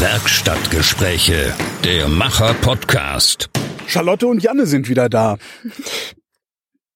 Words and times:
Werkstattgespräche, 0.00 1.52
der 1.82 2.08
Macher-Podcast. 2.08 3.50
Charlotte 3.88 4.28
und 4.28 4.40
Janne 4.40 4.66
sind 4.66 4.88
wieder 4.88 5.08
da. 5.08 5.38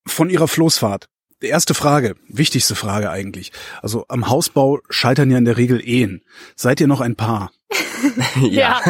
Von 0.06 0.31
ihrer 0.31 0.47
Floßfahrt. 0.47 1.09
Erste 1.41 1.75
Frage, 1.75 2.15
wichtigste 2.29 2.76
Frage 2.76 3.11
eigentlich. 3.11 3.51
Also 3.80 4.04
am 4.07 4.29
Hausbau 4.29 4.79
scheitern 4.88 5.33
ja 5.33 5.38
in 5.38 5.44
der 5.44 5.57
Regel 5.57 5.80
Ehen. 5.85 6.22
Seid 6.54 6.80
ihr 6.80 6.87
noch 6.87 7.01
ein 7.01 7.17
Paar? 7.17 7.51
Ja. 8.51 8.81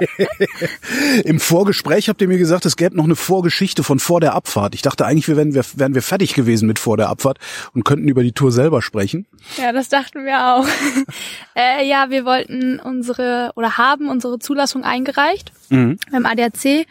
Im 1.24 1.40
Vorgespräch 1.40 2.08
habt 2.08 2.20
ihr 2.20 2.28
mir 2.28 2.38
gesagt, 2.38 2.66
es 2.66 2.76
gäbe 2.76 2.96
noch 2.96 3.04
eine 3.04 3.16
Vorgeschichte 3.16 3.82
von 3.82 3.98
vor 3.98 4.20
der 4.20 4.34
Abfahrt. 4.34 4.74
Ich 4.74 4.82
dachte 4.82 5.06
eigentlich, 5.06 5.28
wir 5.28 5.36
wären, 5.36 5.54
wir, 5.54 5.64
wären 5.74 5.94
wir 5.94 6.02
fertig 6.02 6.34
gewesen 6.34 6.66
mit 6.66 6.78
vor 6.78 6.96
der 6.96 7.08
Abfahrt 7.08 7.38
und 7.74 7.84
könnten 7.84 8.08
über 8.08 8.22
die 8.22 8.32
Tour 8.32 8.52
selber 8.52 8.82
sprechen. 8.82 9.26
Ja, 9.56 9.72
das 9.72 9.88
dachten 9.88 10.24
wir 10.24 10.54
auch. 10.54 10.66
äh, 11.56 11.86
ja, 11.88 12.10
wir 12.10 12.24
wollten 12.24 12.80
unsere 12.80 13.52
oder 13.56 13.76
haben 13.78 14.08
unsere 14.08 14.38
Zulassung 14.38 14.84
eingereicht 14.84 15.52
Mhm. 15.70 15.98
beim 16.10 16.26
ADAC 16.26 16.86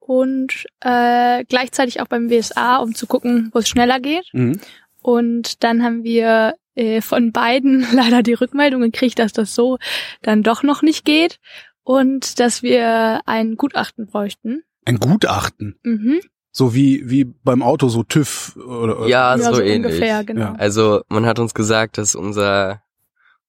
und 0.00 0.66
äh, 0.80 1.44
gleichzeitig 1.44 2.00
auch 2.00 2.06
beim 2.08 2.28
WSA, 2.28 2.76
um 2.78 2.94
zu 2.94 3.06
gucken, 3.06 3.50
wo 3.52 3.60
es 3.60 3.68
schneller 3.68 4.00
geht. 4.00 4.26
Mhm. 4.32 4.60
Und 5.02 5.62
dann 5.62 5.84
haben 5.84 6.02
wir 6.02 6.54
äh, 6.76 7.00
von 7.00 7.32
beiden 7.32 7.84
leider 7.92 8.22
die 8.22 8.34
Rückmeldung 8.34 8.80
gekriegt, 8.82 9.18
dass 9.18 9.32
das 9.32 9.54
so 9.54 9.78
dann 10.22 10.42
doch 10.44 10.62
noch 10.62 10.82
nicht 10.82 11.04
geht 11.04 11.40
und 11.82 12.38
dass 12.40 12.62
wir 12.62 13.20
ein 13.26 13.56
Gutachten 13.56 14.06
bräuchten. 14.06 14.62
Ein 14.84 14.98
Gutachten. 15.00 15.78
Mhm. 15.82 16.20
So 16.52 16.74
wie, 16.74 17.02
wie 17.10 17.24
beim 17.24 17.62
Auto, 17.62 17.88
so 17.88 18.02
TÜV 18.02 18.56
oder, 18.56 19.00
oder 19.00 19.08
Ja, 19.08 19.36
so, 19.36 19.60
ähnlich. 19.60 19.92
ungefähr, 19.92 20.24
genau. 20.24 20.40
Ja. 20.40 20.54
Also 20.54 21.02
man 21.08 21.26
hat 21.26 21.38
uns 21.38 21.52
gesagt, 21.52 21.98
dass 21.98 22.14
unser 22.14 22.82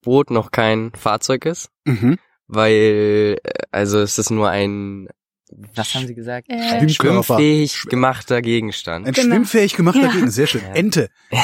Boot 0.01 0.29
noch 0.31 0.51
kein 0.51 0.91
Fahrzeug 0.93 1.45
ist, 1.45 1.69
Mhm. 1.85 2.17
weil 2.47 3.37
äh, 3.43 3.51
also 3.71 3.99
es 3.99 4.17
ist 4.17 4.29
nur 4.29 4.49
ein 4.49 5.07
was 5.75 5.95
haben 5.95 6.05
Sie 6.07 6.13
gesagt? 6.15 6.47
Äh, 6.49 6.57
Schwimm- 6.81 6.89
Schwimmfähig 6.89 7.83
gemachter 7.87 8.41
Gegenstand. 8.41 9.07
Ein 9.07 9.13
Genau. 9.13 9.35
schwimmfähig 9.35 9.75
gemachter 9.77 10.01
Ja. 10.01 10.11
Gegner, 10.11 10.29
sehr 10.31 10.47
schön. 10.47 10.61
Ja. 10.61 10.73
Ente. 10.73 11.09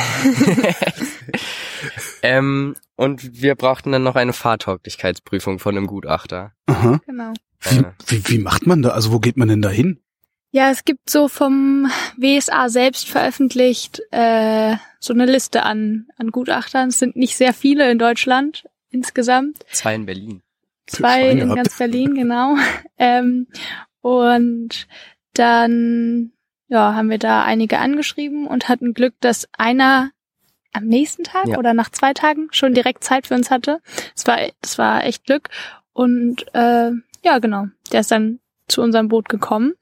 ähm, 2.23 2.75
und 2.95 3.41
wir 3.41 3.55
brauchten 3.55 3.91
dann 3.91 4.03
noch 4.03 4.15
eine 4.15 4.33
Fahrtauglichkeitsprüfung 4.33 5.59
von 5.59 5.77
einem 5.77 5.87
Gutachter. 5.87 6.53
Aha. 6.65 6.99
genau. 7.05 7.33
Wie, 7.59 7.83
wie, 8.07 8.27
wie 8.29 8.37
macht 8.39 8.65
man 8.65 8.81
da? 8.81 8.89
Also 8.89 9.11
wo 9.11 9.19
geht 9.19 9.37
man 9.37 9.49
denn 9.49 9.61
da 9.61 9.69
hin? 9.69 9.99
Ja, 10.51 10.69
es 10.69 10.85
gibt 10.85 11.09
so 11.09 11.27
vom 11.27 11.91
WSA 12.17 12.69
selbst 12.69 13.09
veröffentlicht 13.09 14.01
äh, 14.11 14.75
so 14.99 15.13
eine 15.13 15.25
Liste 15.25 15.63
an, 15.63 16.07
an 16.15 16.31
Gutachtern. 16.31 16.89
Es 16.89 16.99
sind 16.99 17.15
nicht 17.15 17.35
sehr 17.35 17.53
viele 17.53 17.91
in 17.91 17.99
Deutschland 17.99 18.65
insgesamt. 18.89 19.65
Zwei 19.71 19.95
in 19.95 20.05
Berlin. 20.05 20.41
Zwei 20.87 21.29
in 21.29 21.39
gehabt. 21.39 21.55
ganz 21.55 21.77
Berlin, 21.77 22.15
genau. 22.15 22.55
Ähm, 22.97 23.47
und 24.01 24.87
dann 25.33 26.31
ja, 26.67 26.93
haben 26.95 27.09
wir 27.09 27.17
da 27.17 27.43
einige 27.43 27.79
angeschrieben 27.79 28.47
und 28.47 28.69
hatten 28.69 28.93
Glück, 28.93 29.15
dass 29.19 29.49
einer 29.57 30.11
am 30.73 30.85
nächsten 30.85 31.23
Tag 31.23 31.47
Ja. 31.47 31.57
oder 31.57 31.73
nach 31.73 31.89
zwei 31.89 32.13
Tagen 32.13 32.47
schon 32.51 32.73
direkt 32.73 33.03
Zeit 33.03 33.27
für 33.27 33.35
uns 33.35 33.51
hatte. 33.51 33.79
Das 34.15 34.27
war, 34.27 34.37
das 34.61 34.77
war 34.77 35.03
echt 35.05 35.25
Glück. 35.25 35.49
Und 35.93 36.45
äh, 36.53 36.91
ja, 37.23 37.39
genau. 37.39 37.67
Der 37.91 38.01
ist 38.01 38.11
dann 38.11 38.39
zu 38.67 38.81
unserem 38.81 39.07
Boot 39.07 39.29
gekommen 39.29 39.73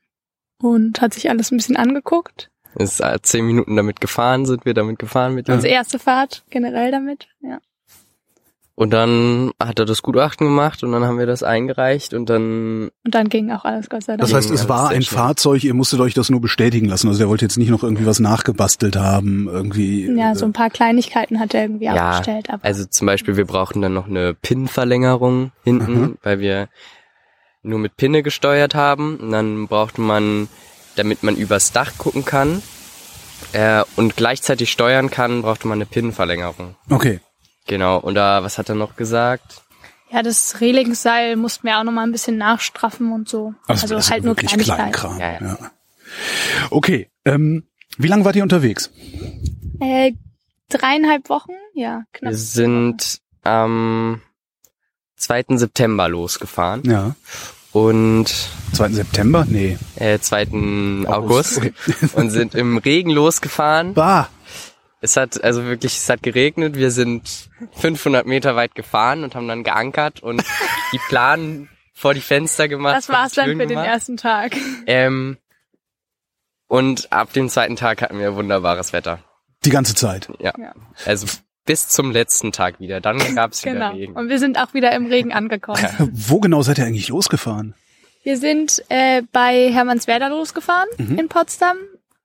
und 0.60 1.02
hat 1.02 1.14
sich 1.14 1.30
alles 1.30 1.52
ein 1.52 1.58
bisschen 1.58 1.78
angeguckt. 1.78 2.50
Ist 2.76 3.02
äh, 3.02 3.20
zehn 3.22 3.46
Minuten 3.46 3.76
damit 3.76 4.00
gefahren, 4.02 4.46
sind 4.46 4.66
wir 4.66 4.74
damit 4.74 5.00
gefahren 5.00 5.34
mit 5.36 5.48
ihm. 5.50 5.56
Unsere 5.56 5.74
erste 5.74 6.00
Fahrt 6.00 6.44
generell 6.50 6.92
damit. 6.92 7.28
Ja. 7.42 7.60
Und 8.74 8.92
dann 8.92 9.52
hat 9.62 9.78
er 9.80 9.86
das 9.86 10.02
Gutachten 10.02 10.48
gemacht 10.48 10.82
und 10.82 10.92
dann 10.94 11.04
haben 11.04 11.20
wir 11.20 11.26
das 11.28 11.44
eingereicht 11.44 12.14
und 12.14 12.30
dann 12.30 12.90
Und 13.06 13.14
dann 13.14 13.28
ging 13.30 13.52
auch 13.52 13.66
alles 13.66 13.90
Gott 13.90 14.04
sei 14.04 14.14
Dank. 14.14 14.22
Das 14.22 14.34
heißt, 14.34 14.50
es 14.50 14.70
war 14.70 14.90
ein 14.90 15.02
schnell. 15.04 15.20
Fahrzeug, 15.20 15.64
ihr 15.64 15.74
musstet 15.74 16.00
euch 16.00 16.14
das 16.14 16.30
nur 16.30 16.42
bestätigen 16.42 16.88
lassen. 16.88 17.08
Also 17.10 17.20
der 17.20 17.28
wollte 17.30 17.46
jetzt 17.46 17.58
nicht 17.58 17.70
noch 17.70 17.84
irgendwie 17.84 18.06
was 18.06 18.20
nachgebastelt 18.20 18.96
haben, 18.96 19.48
irgendwie. 19.48 20.10
ja, 20.18 20.34
so 20.36 20.46
ein 20.46 20.54
paar 20.54 20.70
Kleinigkeiten 20.70 21.40
hat 21.40 21.54
er 21.54 21.64
irgendwie 21.64 21.86
Ja, 21.86 22.12
abgestellt. 22.12 22.50
Aber 22.50 22.64
Also 22.64 22.86
zum 22.86 23.06
Beispiel, 23.08 23.36
wir 23.38 23.46
brauchten 23.46 23.82
dann 23.82 23.94
noch 23.94 24.08
eine 24.08 24.34
Pin-Verlängerung 24.34 25.52
hinten, 25.64 26.02
Mhm. 26.02 26.18
weil 26.24 26.40
wir 26.40 26.70
nur 27.64 27.78
mit 27.78 27.98
Pinne 27.98 28.24
gesteuert 28.24 28.74
haben. 28.74 29.18
Und 29.18 29.32
dann 29.32 29.68
brauchte 29.68 30.02
man, 30.02 30.48
damit 30.96 31.24
man 31.24 31.36
übers 31.36 31.72
Dach 31.74 31.92
gucken 31.98 32.26
kann 32.26 32.64
äh, 33.52 33.84
und 33.98 34.16
gleichzeitig 34.16 34.72
steuern 34.72 35.12
kann, 35.12 35.42
brauchte 35.42 35.68
man 35.68 35.78
eine 35.78 35.86
Pin-Verlängerung. 35.86 36.76
Okay. 36.90 37.20
Genau. 37.68 37.98
Und 38.00 38.16
da, 38.16 38.44
was 38.44 38.58
hat 38.58 38.70
er 38.70 38.76
noch 38.76 38.96
gesagt? 38.96 39.62
Ja, 40.12 40.24
das 40.24 40.60
Relingsseil 40.60 41.36
mussten 41.38 41.68
wir 41.68 41.78
auch 41.80 41.84
noch 41.84 41.92
mal 41.94 42.04
ein 42.04 42.12
bisschen 42.12 42.38
nachstraffen 42.38 43.12
und 43.14 43.30
so. 43.30 43.54
Also, 43.68 43.84
Also, 43.84 43.96
das 43.96 44.06
ist 44.06 44.12
halt 44.12 44.24
nur 44.26 44.36
Kleinigkeiten. 44.36 44.92
Kleinkram. 44.92 45.20
Ja, 45.20 45.32
ja. 45.34 45.40
Ja. 45.42 45.72
Okay. 46.70 47.10
Ähm, 47.24 47.64
wie 47.98 48.08
lange 48.08 48.26
wart 48.26 48.36
ihr 48.36 48.44
unterwegs? 48.44 48.92
Äh, 49.80 50.12
dreieinhalb 50.70 51.30
Wochen? 51.30 51.52
Ja, 51.74 52.04
knapp. 52.12 52.32
Wir 52.32 52.38
sind 52.38 53.20
am 53.44 54.22
2. 55.16 55.46
September 55.58 56.10
losgefahren 56.10 56.84
Ja. 56.84 57.16
und 57.72 58.26
2. 58.74 58.90
September? 58.90 59.46
Nee. 59.48 59.78
äh, 59.96 60.20
2. 60.20 61.06
August 61.08 61.58
Okay. 61.60 61.74
und 62.14 62.32
sind 62.32 62.54
im 62.56 62.78
Regen 62.80 63.12
losgefahren. 63.12 63.94
Bah. 63.94 64.28
Es 65.04 65.18
hat 65.18 65.44
also 65.44 65.66
wirklich, 65.66 65.98
es 65.98 66.08
hat 66.10 66.22
geregnet. 66.24 66.76
Wir 66.76 66.92
sind 66.92 67.50
500 67.74 68.26
Meter 68.28 68.56
weit 68.56 68.76
gefahren 68.76 69.24
und 69.24 69.34
haben 69.36 69.48
dann 69.48 69.64
geankert 69.64 70.22
und 70.22 70.44
die 70.94 71.00
Planen 71.10 71.70
vor 71.94 72.14
die 72.14 72.22
Fenster 72.22 72.68
gemacht. 72.68 72.96
Das 72.98 73.10
war's 73.10 73.34
dann 73.34 73.48
für 73.52 73.58
den 73.58 73.70
gemacht. 73.70 73.88
ersten 73.88 74.18
Tag. 74.18 74.56
Ähm, 74.86 75.38
und 76.68 77.12
ab 77.12 77.34
dem 77.34 77.50
zweiten 77.50 77.76
Tag 77.76 78.02
hatten 78.02 78.20
wir 78.20 78.36
wunderbares 78.36 78.94
Wetter. 78.94 79.20
Die 79.66 79.70
ganze 79.70 79.94
Zeit. 79.96 80.30
Ja. 80.40 80.54
Ja. 80.58 80.74
Also 81.06 81.28
bis 81.66 81.90
zum 81.90 82.12
letzten 82.12 82.52
Tag 82.52 82.80
wieder. 82.80 83.02
Dann 83.02 83.18
gab's 83.36 83.64
wieder 83.64 83.74
Genau. 83.74 83.92
Regen. 83.92 84.14
Und 84.14 84.30
wir 84.30 84.40
sind 84.40 84.58
auch 84.58 84.74
wieder 84.74 84.92
im 84.94 85.06
Regen 85.08 85.32
angekommen. 85.34 85.80
Wo 86.14 86.40
genau 86.40 86.62
seid 86.62 86.78
ihr 86.80 86.86
eigentlich 86.86 87.10
losgefahren? 87.10 87.76
Wir 88.24 88.38
sind 88.38 88.84
äh, 88.90 89.24
bei 89.32 89.72
Hermannswerder 89.72 90.30
losgefahren 90.30 90.90
Mhm. 90.98 91.20
in 91.20 91.28
Potsdam. 91.28 91.78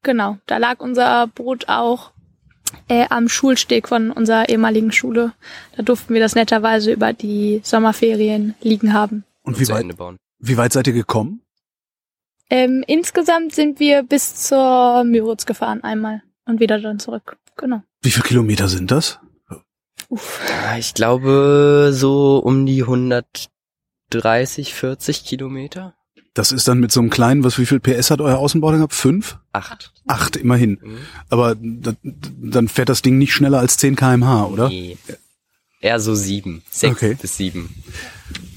Genau, 0.02 0.38
da 0.46 0.58
lag 0.58 0.78
unser 0.80 1.26
Boot 1.28 1.68
auch 1.68 2.12
äh, 2.88 3.06
am 3.10 3.28
Schulsteg 3.28 3.88
von 3.88 4.10
unserer 4.10 4.48
ehemaligen 4.48 4.92
Schule. 4.92 5.32
Da 5.76 5.82
durften 5.82 6.14
wir 6.14 6.20
das 6.20 6.34
netterweise 6.34 6.92
über 6.92 7.12
die 7.12 7.60
Sommerferien 7.64 8.54
liegen 8.60 8.92
haben. 8.92 9.24
Und 9.42 9.60
wie 9.60 9.68
weit, 9.68 9.86
wie 10.38 10.56
weit 10.56 10.72
seid 10.72 10.86
ihr 10.86 10.92
gekommen? 10.92 11.42
Ähm, 12.48 12.84
insgesamt 12.86 13.54
sind 13.54 13.80
wir 13.80 14.02
bis 14.02 14.36
zur 14.36 15.04
Müritz 15.04 15.46
gefahren 15.46 15.82
einmal 15.82 16.22
und 16.44 16.60
wieder 16.60 16.80
dann 16.80 16.98
zurück. 16.98 17.36
Genau. 17.56 17.82
Wie 18.02 18.10
viele 18.10 18.24
Kilometer 18.24 18.68
sind 18.68 18.90
das? 18.90 19.18
Uff. 20.08 20.40
Ich 20.78 20.94
glaube 20.94 21.90
so 21.92 22.38
um 22.38 22.66
die 22.66 22.82
130, 22.82 24.74
40 24.74 25.24
Kilometer. 25.24 25.95
Das 26.36 26.52
ist 26.52 26.68
dann 26.68 26.80
mit 26.80 26.92
so 26.92 27.00
einem 27.00 27.08
kleinen, 27.08 27.44
was, 27.44 27.58
wie 27.58 27.64
viel 27.64 27.80
PS 27.80 28.10
hat 28.10 28.20
euer 28.20 28.36
Außenbau 28.36 28.70
gehabt? 28.72 28.92
Fünf? 28.94 29.38
Acht. 29.52 29.92
Acht, 30.06 30.36
immerhin. 30.36 30.78
Mhm. 30.82 30.98
Aber 31.30 31.56
da, 31.58 31.94
dann 32.02 32.68
fährt 32.68 32.90
das 32.90 33.00
Ding 33.00 33.16
nicht 33.16 33.32
schneller 33.32 33.58
als 33.58 33.78
10 33.78 33.96
kmh, 33.96 34.44
oder? 34.44 34.68
Nee. 34.68 34.98
Eher 35.80 35.98
so 35.98 36.14
sieben. 36.14 36.62
Sechs 36.70 36.96
Okay. 36.96 37.16
bis 37.20 37.38
sieben. 37.38 37.74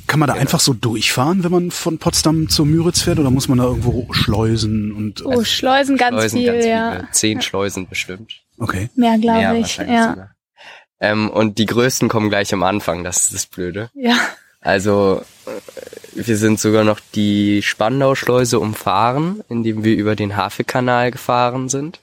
Kann 0.08 0.20
man 0.20 0.28
da 0.28 0.34
Genau. 0.34 0.42
einfach 0.42 0.60
so 0.60 0.74
durchfahren, 0.74 1.44
wenn 1.46 1.52
man 1.52 1.72
von 1.72 2.00
Potsdam 2.00 2.50
zur 2.50 2.66
Müritz 2.66 3.02
fährt, 3.02 3.18
oder 3.20 3.32
muss 3.32 3.48
man 3.48 3.60
da 3.60 3.64
irgendwo 3.66 4.12
schleusen 4.12 4.92
und 4.92 5.26
Oh, 5.26 5.44
Schleusen 5.46 5.96
ganz 5.96 6.16
Schleusen, 6.18 6.40
viel, 6.40 6.52
ganz 6.54 6.66
ja. 6.66 6.92
viele. 6.98 7.08
Zehn 7.12 7.42
Schleusen 7.42 7.88
bestimmt. 7.88 8.42
okay. 8.58 8.90
Mehr, 8.96 9.18
glaube 9.20 9.60
ich. 9.60 9.78
Ja. 9.78 10.32
Ähm, 11.00 11.30
und 11.30 11.60
die 11.60 11.66
größten 11.66 12.10
kommen 12.10 12.30
gleich 12.30 12.54
am 12.54 12.64
Anfang, 12.64 13.06
das 13.06 13.22
ist 13.28 13.34
das 13.34 13.46
Blöde. 13.46 13.90
ja. 13.94 14.18
Also 14.62 15.22
äh, 15.46 16.26
wir 16.26 16.38
sind 16.38 16.60
sogar 16.60 16.84
noch 16.84 17.00
die 17.16 17.62
Spandau-Schleuse 17.62 18.60
umfahren, 18.60 19.42
indem 19.50 19.84
wir 19.84 19.96
über 19.96 20.16
den 20.16 20.36
Hafekanal 20.36 21.12
gefahren 21.12 21.70
sind, 21.70 22.02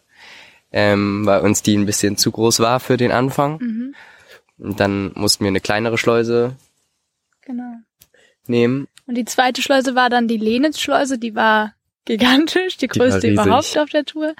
ähm, 0.73 1.27
weil 1.27 1.41
uns 1.41 1.63
die 1.63 1.77
ein 1.77 1.87
bisschen 1.87 2.17
zu 2.17 2.31
groß 2.33 2.61
war 2.61 2.81
für 2.81 2.97
den 2.97 3.13
Anfang. 3.13 3.59
Mhm. 3.59 3.95
Und 4.59 4.81
dann 4.81 5.13
mussten 5.15 5.45
wir 5.45 5.49
eine 5.49 5.61
kleinere 5.61 5.99
Schleuse 5.99 6.57
Genau. 7.43 7.75
nehmen. 8.47 8.89
Und 9.07 9.17
die 9.17 9.25
zweite 9.27 9.61
Schleuse 9.63 9.95
war 9.95 10.09
dann 10.11 10.27
die 10.29 10.39
Lenitz-Schleuse, 10.39 11.19
die 11.19 11.35
war 11.35 11.75
gigantisch, 12.07 12.77
die 12.79 12.89
Die 12.89 12.99
größte 12.99 13.25
riesig. 13.29 13.33
überhaupt 13.33 13.77
auf 13.79 13.91
der 13.91 14.05
Tour. 14.05 14.35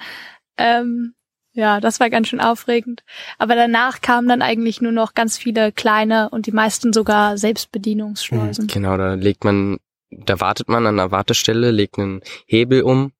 Ähm, 0.57 1.13
ja, 1.57 1.81
das 1.81 1.99
war 1.99 2.09
ganz 2.09 2.27
schön 2.27 2.39
aufregend. 2.39 3.03
Aber 3.39 3.55
danach 3.55 4.01
kamen 4.01 4.27
dann 4.29 4.41
eigentlich 4.43 4.79
nur 4.79 4.91
noch 4.91 5.15
ganz 5.15 5.37
viele 5.37 5.71
kleine 5.71 6.29
und 6.29 6.45
die 6.45 6.51
meisten 6.51 6.93
sogar 6.93 7.37
Selbstbedienungsschleusen. 7.37 8.67
Genau, 8.67 8.95
da 8.95 9.15
legt 9.15 9.43
man, 9.43 9.79
da 10.11 10.39
wartet 10.39 10.69
man 10.69 10.85
an 10.85 10.99
einer 10.99 11.11
Wartestelle, 11.11 11.71
legt 11.71 11.97
einen 11.97 12.21
Hebel 12.45 12.83
um 12.83 13.11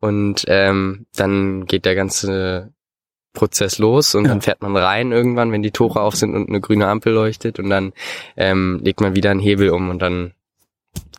und 0.00 0.44
ähm, 0.48 1.06
dann 1.14 1.66
geht 1.66 1.84
der 1.84 1.94
ganze 1.94 2.72
Prozess 3.34 3.78
los 3.78 4.14
und 4.14 4.24
Ja. 4.24 4.30
dann 4.30 4.40
fährt 4.40 4.62
man 4.62 4.74
rein 4.76 5.12
irgendwann, 5.12 5.52
wenn 5.52 5.62
die 5.62 5.70
Tore 5.70 6.00
auf 6.00 6.16
sind 6.16 6.34
und 6.34 6.48
eine 6.48 6.60
grüne 6.60 6.88
Ampel 6.88 7.12
leuchtet 7.12 7.58
und 7.58 7.68
dann 7.70 7.92
ähm, 8.36 8.80
legt 8.82 9.00
man 9.00 9.14
wieder 9.14 9.30
einen 9.30 9.40
Hebel 9.40 9.70
um 9.70 9.90
und 9.90 10.00
dann 10.00 10.32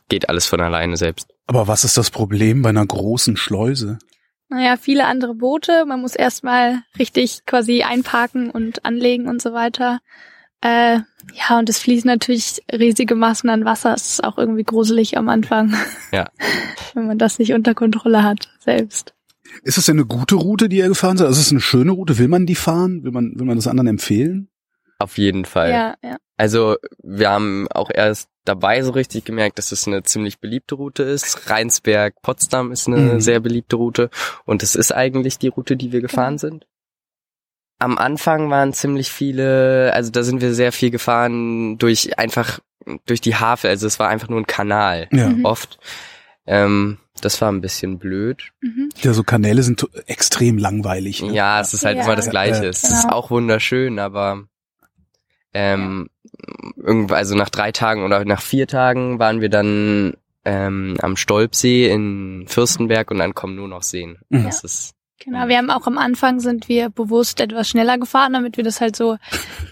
geht 0.10 0.28
alles 0.30 0.46
von 0.48 0.60
alleine 0.60 0.98
selbst. 0.98 1.28
Aber 1.48 1.68
was 1.68 1.84
ist 1.84 1.98
das 1.98 2.10
Problem 2.12 2.62
bei 2.62 2.70
einer 2.70 2.86
großen 2.86 3.38
Schleuse? 3.38 4.00
Naja, 4.54 4.78
viele 4.78 5.08
andere 5.08 5.34
Boote. 5.34 5.84
Man 5.88 6.02
muss 6.02 6.16
erstmal 6.16 6.84
richtig 7.00 7.44
quasi 7.48 7.82
einparken 7.82 8.52
und 8.52 8.86
anlegen 8.86 9.28
und 9.28 9.42
so 9.42 9.52
weiter. 9.54 10.00
Äh, 10.62 11.00
ja, 11.34 11.58
und 11.58 11.70
es 11.70 11.80
fließen 11.80 12.08
natürlich 12.08 12.62
riesige 12.72 13.16
Massen 13.16 13.50
an 13.50 13.66
Wasser. 13.66 13.96
Es 13.96 14.10
ist 14.10 14.24
auch 14.24 14.38
irgendwie 14.38 14.64
gruselig 14.64 15.18
am 15.18 15.28
Anfang. 15.30 15.74
Ja. 16.12 16.30
Wenn 16.94 17.08
man 17.08 17.18
das 17.18 17.40
nicht 17.40 17.54
unter 17.54 17.74
Kontrolle 17.74 18.22
hat, 18.22 18.48
selbst. 18.60 19.16
Ist 19.64 19.80
es 19.80 19.88
denn 19.88 19.98
eine 19.98 20.06
gute 20.06 20.36
Route, 20.36 20.70
die 20.70 20.78
ihr 20.78 20.88
gefahren 20.88 21.18
seid? 21.18 21.26
Also 21.26 21.40
ist 21.40 21.48
es 21.48 21.52
eine 21.52 21.62
schöne 21.62 21.92
Route? 21.92 22.20
Will 22.20 22.28
man 22.28 22.46
die 22.46 22.56
fahren? 22.56 23.04
Will 23.04 23.12
man, 23.12 23.34
will 23.36 23.48
man 23.48 23.56
das 23.56 23.66
anderen 23.66 23.88
empfehlen? 23.88 24.50
Auf 25.00 25.18
jeden 25.18 25.46
Fall. 25.46 25.72
Ja, 25.72 25.96
ja. 26.04 26.18
Also 26.38 26.78
wir 27.02 27.32
haben 27.32 27.68
auch 27.70 27.90
erst 27.92 28.30
dabei 28.46 28.82
so 28.84 28.92
richtig 28.92 29.26
gemerkt, 29.26 29.58
dass 29.58 29.72
es 29.72 29.88
eine 29.88 30.04
ziemlich 30.04 30.40
beliebte 30.40 30.76
Route 30.76 31.04
ist. 31.04 31.50
Rheinsberg, 31.50 32.22
Potsdam 32.22 32.72
ist 32.72 32.88
eine 32.88 32.98
Mhm. 32.98 33.20
sehr 33.22 33.40
beliebte 33.40 33.76
Route 33.78 34.10
und 34.46 34.64
es 34.64 34.76
ist 34.76 34.92
eigentlich 34.92 35.38
die 35.40 35.48
Route, 35.50 35.76
die 35.78 35.92
wir 35.92 36.02
gefahren 36.02 36.38
sind. 36.38 36.66
Am 37.80 37.98
Anfang 37.98 38.50
waren 38.50 38.74
ziemlich 38.74 39.12
viele, 39.12 39.92
also 39.94 40.12
da 40.12 40.24
sind 40.24 40.42
wir 40.42 40.54
sehr 40.54 40.72
viel 40.72 40.90
gefahren 40.92 41.78
durch 41.78 42.18
einfach 42.18 42.60
durch 43.06 43.22
die 43.22 43.36
Havel, 43.36 43.70
also 43.70 43.88
es 43.88 43.98
war 44.00 44.10
einfach 44.10 44.28
nur 44.30 44.40
ein 44.40 44.48
Kanal 44.48 45.08
Ja. 45.12 45.30
Mhm. 45.30 45.46
oft. 45.46 45.80
Ähm, 46.46 46.98
das 47.22 47.40
war 47.42 47.50
ein 47.52 47.62
bisschen 47.62 48.00
blöd. 48.00 48.52
Mhm. 48.62 48.90
Ja, 49.02 49.14
so 49.14 49.24
Kanäle 49.24 49.64
sind 49.64 49.88
extrem 50.08 50.58
langweilig. 50.58 51.22
Ne? 51.24 51.34
Ja, 51.34 51.62
es 51.62 51.74
ist 51.74 51.86
halt 51.86 51.98
Ja. 51.98 52.04
immer 52.04 52.16
das 52.18 52.30
Gleiche. 52.30 52.64
Ja, 52.64 52.70
Es 52.70 52.84
ist 52.84 53.04
genau. 53.04 53.14
auch 53.16 53.32
wunderschön, 53.32 54.00
aber 54.00 54.44
ähm, 55.54 56.10
irgendwann, 56.78 57.18
also 57.18 57.36
nach 57.36 57.50
drei 57.50 57.72
Tagen 57.72 58.04
oder 58.04 58.24
nach 58.26 58.42
vier 58.42 58.68
Tagen 58.68 59.20
waren 59.20 59.42
wir 59.42 59.50
dann 59.50 60.14
ähm, 60.46 60.98
am 61.02 61.16
Stolpsee 61.16 61.90
in 61.90 62.46
Fürstenberg 62.48 63.10
und 63.12 63.20
dann 63.20 63.34
kommen 63.34 63.56
nur 63.56 63.68
noch 63.68 63.84
Seen. 63.84 64.18
Mhm. 64.30 64.44
Das 64.46 64.64
ist 64.64 64.94
Genau, 65.20 65.48
wir 65.48 65.58
haben 65.58 65.70
auch 65.70 65.88
am 65.88 65.98
Anfang 65.98 66.42
sind 66.42 66.68
wir 66.68 66.90
bewusst 66.90 67.40
etwas 67.40 67.70
schneller 67.70 67.98
gefahren, 67.98 68.34
damit 68.34 68.58
wir 68.58 68.64
das 68.66 68.82
halt 68.82 68.96
so 68.98 69.16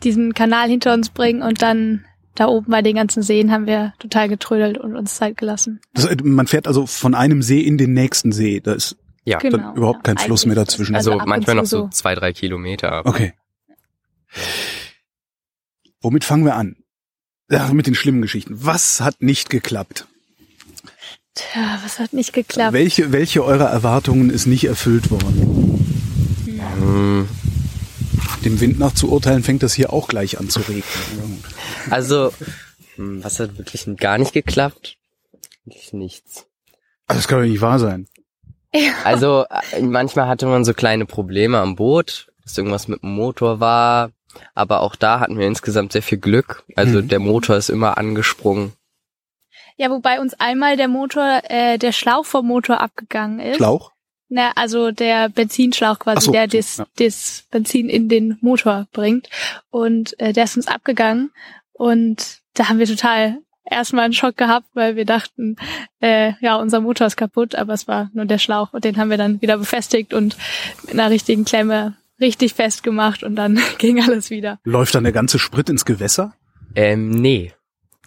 diesen 0.01 0.33
Kanal 0.33 0.69
hinter 0.69 0.94
uns 0.94 1.10
bringen 1.10 1.42
und 1.42 1.62
dann 1.62 2.06
da 2.36 2.48
oben 2.48 2.72
bei 2.72 2.81
den 2.81 2.95
ganzen 2.95 3.22
Seen 3.22 3.51
haben 3.51 3.66
wir 3.66 3.94
total 4.00 4.30
getrödelt 4.30 4.77
und 4.77 4.95
uns 4.95 5.16
Zeit 5.16 5.36
gelassen. 5.36 5.81
Das, 5.94 6.07
man 6.24 6.48
fährt 6.48 6.68
also 6.68 6.86
von 6.86 7.13
einem 7.16 7.42
See 7.42 7.60
in 7.60 7.77
den 7.77 7.92
nächsten 7.94 8.31
See. 8.31 8.62
Da 8.62 8.72
ist 8.72 8.95
ja. 9.25 9.39
Genau. 9.39 9.57
dann 9.57 9.75
überhaupt 9.75 10.06
kein 10.06 10.18
Fluss 10.18 10.45
mehr 10.45 10.56
dazwischen. 10.56 10.95
Also, 10.95 11.13
und 11.13 11.25
manchmal 11.27 11.57
noch 11.57 11.66
so 11.66 11.89
zwei, 11.89 12.16
drei 12.16 12.31
Kilometer. 12.31 12.92
aber- 12.94 13.10
Okay. 13.10 13.34
Womit 16.01 16.24
fangen 16.24 16.45
wir 16.45 16.56
an? 16.56 16.75
Ja, 17.50 17.71
mit 17.74 17.88
den 17.88 17.95
schlimmen 17.95 18.21
Geschichten. 18.21 18.56
Was 18.65 19.01
hat 19.01 19.21
nicht 19.21 19.50
geklappt? 19.50 20.07
Tja, 21.36 21.80
was 21.83 22.00
hat 22.00 22.13
nicht 22.13 22.33
geklappt? 22.33 22.74
Welche, 22.74 23.12
welche 23.12 23.44
eurer 23.44 23.69
Erwartungen 23.69 24.30
ist 24.30 24.45
nicht 24.48 24.65
erfüllt 24.65 25.12
worden? 25.12 25.86
Hm, 26.80 27.27
Dem 28.44 28.59
Wind 28.59 28.80
nach 28.80 28.94
zu 28.94 29.12
urteilen 29.12 29.44
fängt 29.44 29.63
das 29.63 29.74
hier 29.74 29.94
auch 29.94 30.07
gleich 30.07 30.39
an 30.39 30.50
zu 30.50 30.59
regnen. 30.62 31.44
Also, 31.89 32.33
hm, 32.95 33.24
was 33.24 33.39
hat 33.39 33.57
wirklich 33.57 33.86
gar 33.98 34.18
nicht 34.18 34.33
geklappt? 34.33 34.98
Wirklich 35.65 35.94
nichts. 35.94 36.45
Also 37.07 37.19
das 37.19 37.27
kann 37.27 37.39
doch 37.39 37.45
nicht 37.48 37.62
wahr 37.62 37.80
sein. 37.80 38.07
Also 39.03 39.45
äh, 39.74 39.81
manchmal 39.81 40.27
hatte 40.27 40.45
man 40.45 40.63
so 40.63 40.74
kleine 40.74 41.06
Probleme 41.06 41.59
am 41.59 41.75
Boot, 41.75 42.31
dass 42.44 42.57
irgendwas 42.57 42.88
mit 42.88 43.03
dem 43.03 43.12
Motor 43.13 43.59
war, 43.59 44.12
aber 44.54 44.81
auch 44.81 44.95
da 44.95 45.19
hatten 45.19 45.38
wir 45.38 45.48
insgesamt 45.48 45.92
sehr 45.92 46.01
viel 46.01 46.18
Glück. 46.18 46.63
Also 46.75 47.00
Mhm. 47.01 47.07
der 47.07 47.19
Motor 47.19 47.57
ist 47.57 47.69
immer 47.69 47.98
angesprungen. 47.98 48.74
Ja, 49.78 49.89
wobei 49.89 50.19
uns 50.19 50.33
einmal 50.39 50.78
der 50.78 50.88
Motor, 50.88 51.42
äh, 51.45 51.78
der 51.78 51.92
Schlauch 51.92 52.25
vom 52.25 52.45
Motor 52.45 52.81
abgegangen 52.81 53.39
ist. 53.39 53.57
Schlauch? 53.57 53.92
Na, 54.30 54.51
also 54.56 54.92
der 54.92 55.28
Benzinschlauch 55.30 56.00
quasi, 56.00 56.28
so, 56.28 56.31
der 56.31 56.50
so, 56.50 56.57
das, 56.57 56.78
ja. 56.78 56.86
das 56.98 57.44
Benzin 57.51 57.89
in 57.89 58.07
den 58.07 58.38
Motor 58.42 58.88
bringt. 58.94 59.30
Und 59.69 60.18
äh, 60.19 60.34
der 60.34 60.45
ist 60.45 60.56
uns 60.56 60.68
abgegangen. 60.68 61.31
Und 61.74 62.39
da 62.54 62.69
haben 62.69 62.80
wir 62.80 62.86
total 62.88 63.39
erstmal 63.66 64.06
einen 64.06 64.13
Schock 64.13 64.38
gehabt, 64.38 64.68
weil 64.74 64.95
wir 64.95 65.06
dachten, 65.06 65.56
äh, 66.00 66.34
ja, 66.42 66.56
unser 66.56 66.80
Motor 66.80 67.07
ist 67.07 67.18
kaputt, 67.18 67.56
aber 67.56 67.74
es 67.74 67.88
war 67.88 68.10
nur 68.13 68.25
der 68.25 68.38
Schlauch. 68.38 68.72
Und 68.74 68.86
den 68.86 68.98
haben 68.98 69.10
wir 69.10 69.18
dann 69.18 69.42
wieder 69.42 69.57
befestigt 69.57 70.13
und 70.13 70.38
mit 70.84 70.94
einer 70.94 71.10
richtigen 71.10 71.44
Klemme 71.44 71.95
richtig 72.22 72.54
festgemacht 72.54 73.24
und 73.24 73.36
dann 73.36 73.60
ging 73.80 74.02
alles 74.02 74.30
wieder. 74.30 74.60
Läuft 74.64 74.96
dann 74.96 75.04
der 75.04 75.14
ganze 75.14 75.40
Sprit 75.40 75.70
ins 75.70 75.86
Gewässer? 75.86 76.34
Ähm, 76.76 77.10
nee. 77.10 77.54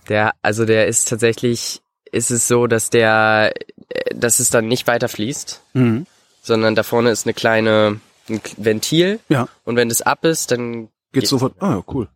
Der, 0.09 0.33
also 0.43 0.65
der 0.65 0.87
ist 0.87 1.09
tatsächlich, 1.09 1.83
ist 2.13 2.31
es 2.31 2.47
so, 2.49 2.67
dass 2.67 2.91
der, 2.91 3.53
äh, 3.89 4.15
dass 4.15 4.39
es 4.39 4.51
dann 4.51 4.69
nicht 4.69 4.87
weiter 4.87 5.09
fließt, 5.09 5.63
Mhm. 5.75 6.07
sondern 6.43 6.75
da 6.75 6.83
vorne 6.83 7.11
ist 7.11 7.27
eine 7.27 7.35
kleine, 7.35 8.01
ein 8.29 8.41
Ventil 8.57 9.21
Ja. 9.29 9.49
und 9.65 9.77
wenn 9.77 9.89
das 9.89 10.01
ab 10.03 10.25
ist, 10.25 10.51
dann 10.51 10.89
Geht 11.13 11.23
Geht. 11.23 11.29
sofort. 11.29 11.55
Ah, 11.61 11.77
ja, 11.77 11.85
cool. 11.89 12.09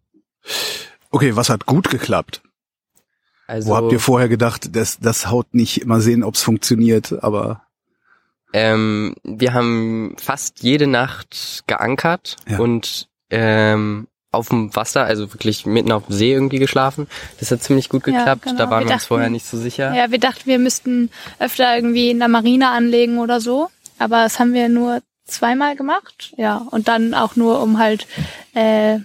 Okay, 1.10 1.36
was 1.36 1.48
hat 1.50 1.66
gut 1.66 1.88
geklappt? 1.90 2.42
also 3.46 3.70
Wo 3.70 3.76
habt 3.76 3.92
ihr 3.92 4.00
vorher 4.00 4.28
gedacht, 4.28 4.74
das, 4.76 4.98
das 4.98 5.28
haut 5.30 5.54
nicht, 5.54 5.86
mal 5.86 6.00
sehen, 6.00 6.22
ob's 6.24 6.42
funktioniert, 6.42 7.22
aber 7.22 7.62
Ähm, 8.52 9.14
wir 9.24 9.52
haben 9.54 10.16
fast 10.18 10.62
jede 10.62 10.86
Nacht 10.86 11.64
geankert 11.66 12.36
Ja. 12.48 12.58
und 12.58 13.08
ähm, 13.30 14.08
auf 14.30 14.48
dem 14.48 14.74
Wasser, 14.76 15.04
also 15.04 15.32
wirklich 15.32 15.64
mitten 15.66 15.90
auf 15.92 16.06
dem 16.06 16.14
See 16.14 16.32
irgendwie 16.32 16.58
geschlafen. 16.58 17.06
Das 17.40 17.50
hat 17.50 17.62
ziemlich 17.62 17.88
gut 17.88 18.06
Ja, 18.06 18.18
geklappt. 18.18 18.42
genau. 18.44 18.56
Da 18.58 18.70
waren 18.70 18.84
Wir 18.84 18.88
wir 18.88 18.94
uns 18.94 19.02
dachten- 19.02 19.08
vorher 19.08 19.30
nicht 19.30 19.46
so 19.46 19.56
sicher. 19.58 19.94
Ja, 19.94 20.10
wir 20.10 20.18
dachten, 20.20 20.46
wir 20.46 20.58
müssten 20.58 21.10
öfter 21.38 21.74
irgendwie 21.74 22.10
in 22.10 22.18
der 22.18 22.28
Marine 22.28 22.68
anlegen 22.70 23.18
oder 23.18 23.40
so. 23.40 23.68
Aber 23.98 24.22
das 24.22 24.38
haben 24.38 24.52
wir 24.54 24.68
nur 24.68 25.00
zweimal 25.26 25.76
gemacht. 25.76 26.32
Ja, 26.36 26.66
und 26.70 26.88
dann 26.88 27.14
auch 27.14 27.36
nur, 27.36 27.60
um 27.62 27.78
halt 27.78 28.06
äh, 28.54 28.98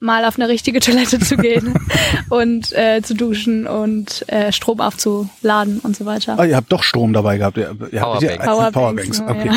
mal 0.00 0.24
auf 0.24 0.36
eine 0.38 0.48
richtige 0.48 0.80
Toilette 0.80 1.18
zu 1.18 1.36
gehen 1.36 1.74
und 2.30 2.72
äh, 2.72 3.02
zu 3.02 3.14
duschen 3.14 3.66
und 3.66 4.24
äh, 4.28 4.52
Strom 4.52 4.80
aufzuladen 4.80 5.80
und 5.80 5.96
so 5.96 6.04
weiter. 6.06 6.38
ah, 6.38 6.44
ihr 6.44 6.56
habt 6.56 6.70
doch 6.72 6.82
Strom 6.82 7.12
dabei 7.12 7.38
gehabt. 7.38 7.56
Ihr, 7.56 7.74
ihr 7.90 8.00
habt 8.00 8.22
ja, 8.22 8.36
Powerbanks. 8.36 8.72
Powerbanks, 9.18 9.20
Okay. 9.20 9.46
ja. 9.48 9.54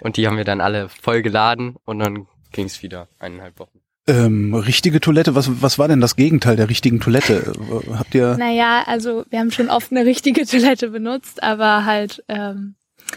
Und 0.00 0.16
die 0.18 0.26
haben 0.26 0.36
wir 0.36 0.44
dann 0.44 0.60
alle 0.60 0.88
voll 0.88 1.22
geladen 1.22 1.76
und 1.84 1.98
dann 1.98 2.26
ging 2.52 2.66
es 2.66 2.82
wieder 2.82 3.08
eineinhalb 3.18 3.58
Wochen. 3.58 3.80
Ähm, 4.06 4.54
richtige 4.54 5.00
Toilette, 5.00 5.34
was, 5.34 5.62
was 5.62 5.78
war 5.78 5.88
denn 5.88 6.02
das 6.02 6.14
Gegenteil 6.16 6.56
der 6.56 6.68
richtigen 6.68 7.00
Toilette? 7.00 7.54
Habt 7.96 8.14
ihr, 8.14 8.36
Naja, 8.36 8.82
also 8.86 9.24
wir 9.30 9.38
haben 9.38 9.50
schon 9.50 9.70
oft 9.70 9.90
eine 9.90 10.04
richtige 10.04 10.44
Toilette 10.46 10.90
benutzt, 10.90 11.42
aber 11.42 11.86
halt, 11.86 12.22
ähm, 12.28 12.74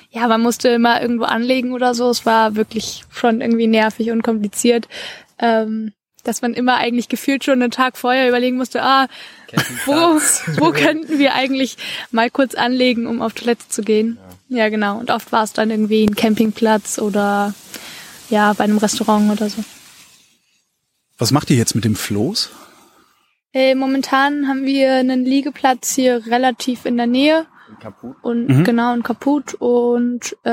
ja, 0.09 0.27
man 0.29 0.39
musste 0.41 0.69
immer 0.69 1.01
irgendwo 1.01 1.25
anlegen 1.25 1.73
oder 1.73 1.93
so. 1.93 2.09
Es 2.09 2.25
war 2.25 2.55
wirklich 2.55 3.03
schon 3.11 3.41
irgendwie 3.41 3.67
nervig 3.67 4.11
und 4.11 4.23
kompliziert, 4.23 4.87
ähm, 5.39 5.91
dass 6.27 6.41
man 6.41 6.53
immer 6.53 6.75
eigentlich 6.77 7.09
gefühlt 7.09 7.43
schon 7.43 7.61
einen 7.61 7.71
Tag 7.71 7.97
vorher 7.97 8.27
überlegen 8.27 8.57
musste, 8.57 8.83
ah, 8.83 9.07
wo, 9.85 9.93
wo 10.59 10.71
könnten 10.71 11.19
wir 11.19 11.33
eigentlich 11.33 11.77
mal 12.11 12.29
kurz 12.29 12.53
anlegen, 12.55 13.07
um 13.07 13.21
auf 13.21 13.33
Toilette 13.33 13.67
zu 13.69 13.81
gehen. 13.81 14.17
Ja, 14.49 14.69
genau. 14.69 14.97
Und 14.99 15.11
oft 15.11 15.31
war 15.31 15.43
es 15.43 15.53
dann 15.53 15.69
irgendwie 15.71 16.05
ein 16.05 16.15
Campingplatz 16.15 16.99
oder 16.99 17.53
ja, 18.29 18.53
bei 18.53 18.63
einem 18.65 18.77
Restaurant 18.77 19.31
oder 19.31 19.49
so. 19.49 19.63
was 21.17 21.31
macht 21.31 21.49
ihr 21.49 21.57
jetzt 21.57 21.75
mit 21.75 21.83
dem 21.85 21.95
Floß? 21.95 22.51
Äh, 23.53 23.75
momentan 23.75 24.47
haben 24.47 24.65
wir 24.65 24.93
einen 24.95 25.25
Liegeplatz 25.25 25.95
hier 25.95 26.25
relativ 26.27 26.85
in 26.85 26.97
der 26.97 27.07
Nähe. 27.07 27.45
Und 28.21 28.47
Mhm. 28.47 28.63
genau, 28.63 28.93
und 28.93 29.03
kaputt. 29.03 29.53
Und 29.55 30.35
äh, 30.43 30.49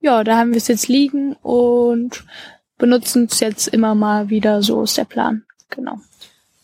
ja, 0.00 0.24
da 0.24 0.36
haben 0.36 0.50
wir 0.50 0.56
es 0.58 0.68
jetzt 0.68 0.88
liegen 0.88 1.34
und 1.42 2.24
benutzen 2.82 3.28
es 3.30 3.38
jetzt 3.38 3.68
immer 3.68 3.94
mal 3.94 4.28
wieder. 4.28 4.60
So 4.60 4.82
ist 4.82 4.98
der 4.98 5.04
Plan. 5.04 5.44
Genau. 5.70 6.00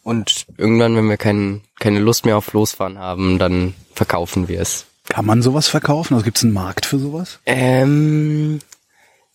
Und 0.03 0.47
irgendwann, 0.57 0.97
wenn 0.97 1.09
wir 1.09 1.17
kein, 1.17 1.63
keine 1.79 2.01
Lust 2.01 2.25
mehr 2.27 2.37
auf 2.37 2.53
Losfahren 2.53 2.99
haben, 2.99 3.39
dann 3.39 3.75
verkaufen 3.95 4.49
wir 4.49 4.61
es. 4.61 4.87
Kann 5.09 5.25
man 5.25 5.43
sowas 5.43 5.69
verkaufen? 5.69 6.15
Also 6.15 6.25
gibt's 6.25 6.43
einen 6.43 6.53
Markt 6.53 6.87
für 6.87 6.99
sowas? 6.99 7.39
Ähm, 7.47 8.59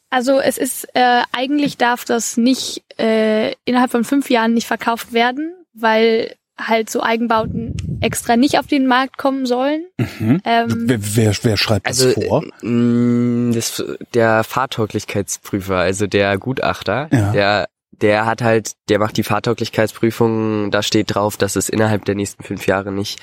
Also 0.10 0.42
es 0.42 0.58
ist 0.58 0.86
äh, 0.94 1.22
eigentlich 1.32 1.78
darf 1.78 2.04
das 2.04 2.36
nicht 2.36 2.84
äh, 3.00 3.54
innerhalb 3.64 3.92
von 3.92 4.04
fünf 4.04 4.30
Jahren 4.30 4.54
nicht 4.54 4.68
verkauft 4.68 5.14
werden, 5.14 5.56
weil 5.74 6.36
halt 6.58 6.90
so 6.90 7.02
Eigenbauten 7.02 7.78
extra 8.04 8.36
nicht 8.38 8.60
auf 8.60 8.68
den 8.68 8.86
Markt 8.88 9.18
kommen 9.18 9.46
sollen. 9.46 9.86
Mhm. 9.98 10.42
Ähm, 10.46 10.84
Wer, 10.88 11.00
wer, 11.16 11.34
wer 11.44 11.58
schreibt 11.58 11.88
das 11.90 12.02
also 12.04 12.22
vor? 12.22 12.44
äh, 12.62 12.66
mh, 12.66 13.54
das, 13.56 13.84
der 14.14 14.44
Fahrtauglichkeitsprüfer, 14.44 15.78
also 15.78 16.08
der 16.08 16.38
Gutachter, 16.38 17.10
Ja. 17.12 17.32
der 17.32 17.68
der 18.02 18.26
hat 18.26 18.42
halt, 18.42 18.74
der 18.90 19.00
macht 19.00 19.16
die 19.16 19.24
Fahrtauglichkeitsprüfung, 19.24 20.72
da 20.72 20.82
steht 20.84 21.14
drauf, 21.16 21.38
dass 21.38 21.56
es 21.56 21.70
innerhalb 21.70 22.04
der 22.06 22.16
nächsten 22.16 22.44
fünf 22.44 22.66
Jahre 22.68 22.92
nicht 22.92 23.20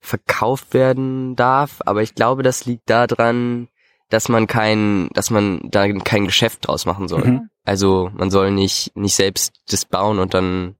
verkauft 0.00 0.74
werden 0.74 1.36
darf. 1.36 1.80
Aber 1.86 2.02
ich 2.02 2.14
glaube, 2.14 2.42
das 2.42 2.64
liegt 2.64 2.88
daran, 2.90 3.68
dass 4.08 4.28
man 4.28 4.46
kein, 4.46 5.08
dass 5.12 5.30
man 5.30 5.60
da 5.64 5.86
kein 6.00 6.24
Geschäft 6.26 6.66
draus 6.66 6.84
machen 6.84 7.06
soll. 7.06 7.24
Mhm. 7.24 7.50
Also 7.64 8.10
man 8.14 8.30
soll 8.30 8.50
nicht, 8.50 8.96
nicht 8.96 9.14
selbst 9.14 9.52
das 9.70 9.84
bauen 9.84 10.18
und 10.18 10.34
dann 10.34 10.74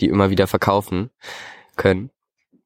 die 0.00 0.06
immer 0.08 0.30
wieder 0.30 0.46
verkaufen 0.46 1.10
können. 1.76 2.10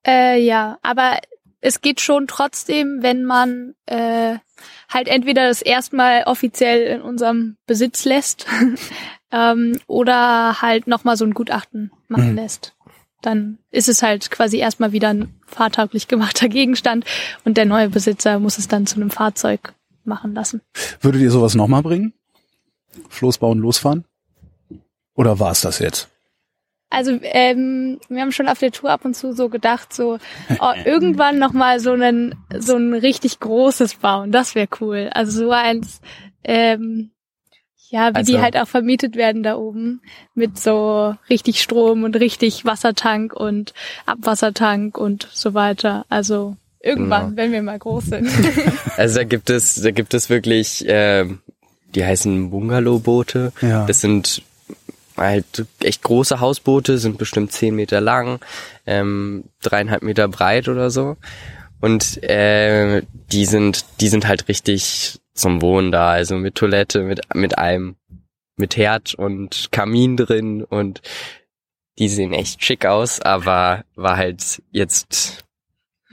Äh, 0.07 0.41
ja, 0.43 0.79
aber 0.83 1.19
es 1.61 1.81
geht 1.81 2.01
schon 2.01 2.27
trotzdem, 2.27 2.99
wenn 3.01 3.25
man 3.25 3.75
äh, 3.87 4.37
halt 4.93 5.09
entweder 5.09 5.49
das 5.49 5.63
erstmal 5.63 6.25
offiziell 6.25 6.83
in 6.83 7.01
unserem 7.01 7.57
Besitz 7.67 8.05
lässt 8.05 8.47
ähm, 9.33 9.79
oder 9.87 10.61
halt 10.61 10.87
nochmal 10.87 11.17
so 11.17 11.25
ein 11.25 11.33
Gutachten 11.35 11.91
machen 12.09 12.31
Mhm. 12.31 12.37
lässt. 12.37 12.75
Dann 13.23 13.59
ist 13.71 13.89
es 13.89 14.03
halt 14.03 14.31
quasi 14.31 14.59
erstmal 14.59 14.93
wieder 14.93 15.09
ein 15.09 15.41
fahrtauglich 15.47 16.07
gemachter 16.09 16.49
Gegenstand 16.51 17.07
und 17.45 17.57
der 17.57 17.65
neue 17.65 17.89
Besitzer 17.89 18.39
muss 18.39 18.59
es 18.59 18.69
dann 18.69 18.87
zu 18.87 18.97
einem 18.97 19.11
Fahrzeug 19.11 19.73
machen 20.05 20.35
lassen. 20.35 20.61
Würdet 21.01 21.23
ihr 21.23 21.31
sowas 21.31 21.55
nochmal 21.55 21.83
bringen? 21.83 22.13
Floß 23.09 23.39
bauen, 23.39 23.59
losfahren? 23.59 24.05
Oder 25.15 25.39
war's 25.41 25.63
das 25.63 25.79
jetzt? 25.79 26.11
Also 26.91 27.19
ähm, 27.23 27.99
wir 28.09 28.21
haben 28.21 28.31
schon 28.33 28.49
auf 28.49 28.59
der 28.59 28.71
Tour 28.71 28.91
ab 28.91 29.05
und 29.05 29.15
zu 29.17 29.33
so 29.33 29.49
gedacht, 29.49 29.93
so 29.93 30.19
oh, 30.61 30.73
irgendwann 30.85 31.39
noch 31.39 31.53
mal 31.53 31.81
so 31.81 31.93
einen 31.93 32.35
so 32.57 32.77
ein 32.77 32.95
richtig 32.95 33.41
großes 33.41 33.97
bauen, 33.97 34.31
das 34.31 34.55
wäre 34.55 34.69
cool. 34.81 35.11
Also 35.13 35.45
so 35.47 35.51
eins, 35.51 36.01
ähm, 36.45 37.11
ja, 37.91 38.09
wie 38.11 38.23
die 38.25 38.35
Also- 38.35 38.43
halt 38.43 38.57
auch 38.57 38.69
vermietet 38.69 39.17
werden 39.17 39.43
da 39.43 39.57
oben 39.57 40.03
mit 40.35 40.59
so 40.59 41.15
richtig 41.29 41.61
Strom 41.63 42.05
und 42.05 42.17
richtig 42.17 42.65
Wassertank 42.65 43.33
und 43.35 43.73
Abwassertank 44.07 44.97
und 44.99 45.29
so 45.33 45.55
weiter. 45.55 46.05
Also 46.09 46.57
irgendwann, 46.81 47.31
Genau. 47.31 47.37
wenn 47.37 47.53
wir 47.53 47.63
mal 47.63 47.79
groß 47.79 48.05
sind. 48.07 48.29
Also 48.97 49.19
da 49.19 49.25
gibt 49.25 49.51
es, 49.51 49.75
da 49.83 49.91
gibt 49.91 50.15
es 50.15 50.31
wirklich, 50.31 50.85
ähm, 50.87 51.41
die 51.95 52.05
heißen 52.05 52.51
Bungalow-Boote. 52.51 53.53
Ja. 53.63 53.87
Das 53.87 54.01
sind 54.01 54.43
halt 55.17 55.67
echt 55.81 56.03
große 56.03 56.41
Hausboote, 56.41 56.99
sind 56.99 57.19
bestimmt 57.19 57.53
zehn 57.53 57.75
Meter 57.75 58.01
lang, 58.01 58.41
ähm, 58.87 59.45
dreieinhalb 59.63 60.03
Meter 60.03 60.29
breit 60.29 60.69
oder 60.69 60.91
so. 60.91 61.17
Und 61.81 62.23
äh, 62.23 63.03
die 63.31 63.45
sind, 63.45 63.85
die 64.01 64.09
sind 64.09 64.27
halt 64.27 64.49
richtig 64.49 65.21
zum 65.35 65.61
Wohnen 65.61 65.93
da, 65.93 66.11
also 66.11 66.37
mit 66.37 66.55
Toilette, 66.55 67.03
mit 67.03 67.35
mit 67.35 67.59
allem, 67.59 67.97
mit 68.57 68.77
Herd 68.77 69.15
und 69.15 69.69
Kamin 69.73 70.17
drin 70.17 70.63
und 70.63 71.03
die 71.99 72.09
sehen 72.09 72.33
echt 72.33 72.65
schick 72.65 72.87
aus, 72.87 73.21
aber 73.21 73.85
war 73.95 74.17
halt 74.17 74.63
jetzt 74.71 75.45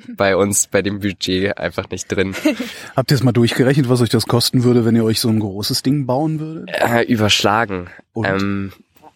bei 0.08 0.36
uns 0.36 0.68
bei 0.68 0.82
dem 0.82 1.00
Budget 1.00 1.58
einfach 1.58 1.90
nicht 1.90 2.06
drin. 2.06 2.36
Habt 2.96 3.12
ihr 3.12 3.16
es 3.16 3.24
mal 3.24 3.32
durchgerechnet, 3.32 3.90
was 3.90 4.02
euch 4.02 4.10
das 4.10 4.28
kosten 4.28 4.64
würde, 4.64 4.86
wenn 4.86 4.96
ihr 4.96 5.04
euch 5.04 5.20
so 5.20 5.30
ein 5.30 5.40
großes 5.40 5.84
Ding 5.84 6.06
bauen 6.06 6.40
würdet? 6.40 6.70
Äh, 6.74 7.04
überschlagen. 7.04 7.90
Und? 8.14 8.26
Ähm, 8.26 8.74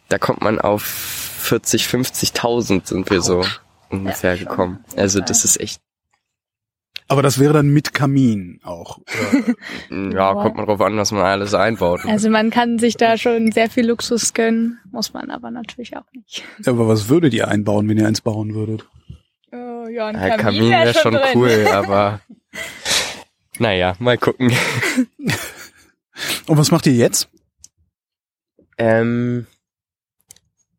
da 0.09 0.17
kommt 0.17 0.41
man 0.41 0.59
auf 0.59 0.83
40, 0.83 1.85
50.000 1.85 2.87
sind 2.87 3.09
wir 3.09 3.21
so 3.21 3.45
ungefähr 3.89 4.37
gekommen. 4.37 4.83
Also 4.95 5.19
das 5.19 5.45
ist 5.45 5.59
echt, 5.59 5.79
Aber 7.07 7.21
das 7.21 7.39
wäre 7.39 7.53
dann 7.53 7.67
mit 7.69 7.93
Kamin 7.93 8.59
auch. 8.63 8.97
Oder? 9.91 10.11
ja, 10.13 10.33
kommt 10.33 10.55
man 10.57 10.65
drauf 10.65 10.81
an, 10.81 10.97
was 10.97 11.11
man 11.11 11.23
alles 11.23 11.53
einbaut. 11.53 12.01
Also 12.05 12.29
man 12.29 12.49
kann 12.49 12.79
sich 12.79 12.97
da 12.97 13.17
schon 13.17 13.51
sehr 13.51 13.69
viel 13.69 13.87
Luxus 13.87 14.33
gönnen, 14.33 14.79
muss 14.91 15.13
man 15.13 15.29
aber 15.29 15.51
natürlich 15.51 15.95
auch 15.95 16.11
nicht. 16.13 16.43
Aber 16.65 16.87
was 16.87 17.09
würdet 17.09 17.33
ihr 17.33 17.47
einbauen, 17.47 17.87
wenn 17.87 17.97
ihr 17.97 18.07
eins 18.07 18.21
bauen 18.21 18.53
würdet? 18.55 18.87
Oh, 19.51 19.87
ja, 19.87 20.07
ein 20.07 20.15
Ja, 20.15 20.37
Kamin, 20.37 20.39
Kamin 20.39 20.69
wär 20.71 20.85
wäre 20.85 20.93
schon 20.95 21.13
drin. 21.13 21.23
cool, 21.35 21.67
aber 21.71 22.21
naja, 23.59 23.95
mal 23.99 24.17
gucken. 24.17 24.51
Und 26.47 26.57
was 26.57 26.71
macht 26.71 26.87
ihr 26.87 26.93
jetzt? 26.93 27.29
Ähm, 28.77 29.45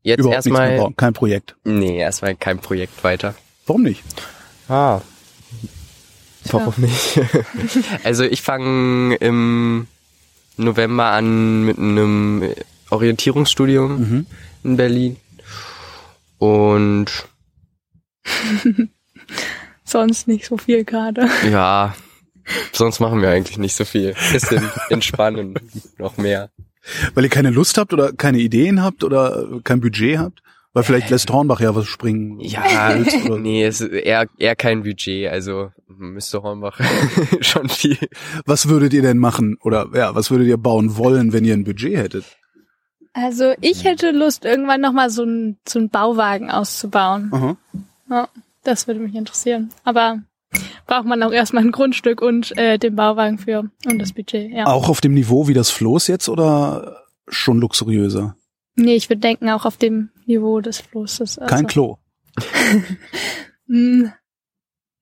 jetzt 0.07 0.21
Überhaupt 0.21 0.45
nichts 0.47 0.59
mehr 0.59 0.71
erstmal. 0.71 0.93
Kein 0.95 1.13
Projekt. 1.13 1.57
nee, 1.65 1.99
erstmal 1.99 2.35
kein 2.37 2.59
Projekt 2.59 3.03
weiter. 3.05 3.35
Warum 3.67 3.83
nicht? 3.83 4.03
Ah. 4.69 5.01
Warum 6.51 6.75
nicht? 6.79 7.21
also 8.05 8.25
ich 8.25 8.41
fange 8.43 9.17
im 9.17 9.87
November 10.57 11.07
an 11.07 11.65
mit 11.65 11.79
einem 11.79 12.53
Orientierungsstudium 12.91 13.99
Mhm. 13.99 14.27
in 14.65 14.77
Berlin. 14.77 15.17
Und 16.39 17.27
Sonst 19.85 20.27
nicht 20.29 20.47
so 20.47 20.57
viel 20.57 20.85
gerade. 20.85 21.29
ja, 21.51 21.95
sonst 22.73 23.01
machen 23.01 23.23
wir 23.23 23.31
eigentlich 23.31 23.59
nicht 23.59 23.75
so 23.77 23.85
viel. 23.85 24.15
Bisschen 24.33 24.69
entspannen 24.91 25.55
noch 25.99 26.17
mehr. 26.17 26.51
Weil 27.15 27.25
ihr 27.25 27.31
keine 27.31 27.51
Lust 27.51 27.79
habt 27.79 27.93
oder 27.93 28.13
keine 28.13 28.39
Ideen 28.39 28.83
habt 28.83 29.05
oder 29.05 29.61
kein 29.65 29.81
Budget 29.81 30.19
habt? 30.19 30.43
Weil 30.73 30.83
vielleicht 30.83 31.09
lässt 31.09 31.31
Hornbach 31.31 31.61
ja 31.61 31.75
was 31.75 31.87
springen. 31.87 32.39
Ja, 32.41 32.63
Oder- 33.25 33.39
nee, 33.39 33.65
es 33.65 33.81
ist 33.81 33.93
eher, 33.93 34.27
eher 34.37 34.55
kein 34.57 34.83
Budget. 34.83 35.31
Also 35.31 35.71
müsste 35.89 36.43
Hornbach 36.43 36.79
schon 37.41 37.71
viel. 37.71 37.97
Was 38.45 38.69
würdet 38.69 38.93
ihr 38.93 39.01
denn 39.01 39.17
machen? 39.17 39.57
Oder 39.63 39.87
ja, 39.95 40.15
was 40.15 40.31
würdet 40.31 40.49
ihr 40.49 40.59
bauen 40.59 40.99
wollen, 40.99 41.33
wenn 41.33 41.47
ihr 41.47 41.55
ein 41.55 41.65
Budget 41.65 41.97
hättet? 41.97 42.25
Also 43.15 43.55
ich 43.63 43.85
hätte 43.85 44.11
Lust, 44.11 44.45
irgendwann 44.45 44.83
nochmal 44.83 45.09
so 45.09 45.23
einen 45.23 45.57
so 45.67 45.79
einen 45.79 45.89
Bauwagen 45.89 46.51
auszubauen. 46.51 47.31
Aha. 47.33 47.57
Ja, 48.11 48.29
das 48.63 48.87
würde 48.87 49.01
mich 49.01 49.15
interessieren. 49.15 49.71
Aber 49.85 50.19
braucht 50.87 51.07
man 51.07 51.23
auch 51.23 51.33
erstmal 51.33 51.65
ein 51.65 51.73
Grundstück 51.73 52.23
und 52.23 52.57
äh, 52.57 52.79
den 52.79 52.97
Bauwagen 52.97 53.39
für 53.39 53.71
und 53.87 53.99
das 53.99 54.13
Budget, 54.13 54.51
ja. 54.51 54.67
Auch 54.67 54.89
auf 54.89 55.01
dem 55.01 55.15
Niveau 55.15 55.49
wie 55.49 55.55
das 55.55 55.71
Floß 55.71 56.07
jetzt 56.09 56.29
oder 56.29 57.03
schon 57.29 57.59
luxuriöser? 57.59 58.37
Nee, 58.77 58.95
ich 58.95 59.09
würde 59.09 59.21
denken, 59.21 59.49
auch 59.51 59.65
auf 59.65 59.77
dem 59.77 60.11
Niveau 60.27 60.61
des 60.61 60.81
Flusses. 60.81 61.39
Also, 61.39 61.55
Kein 61.55 61.67
Klo. 61.67 61.99
Hm. 63.69 64.13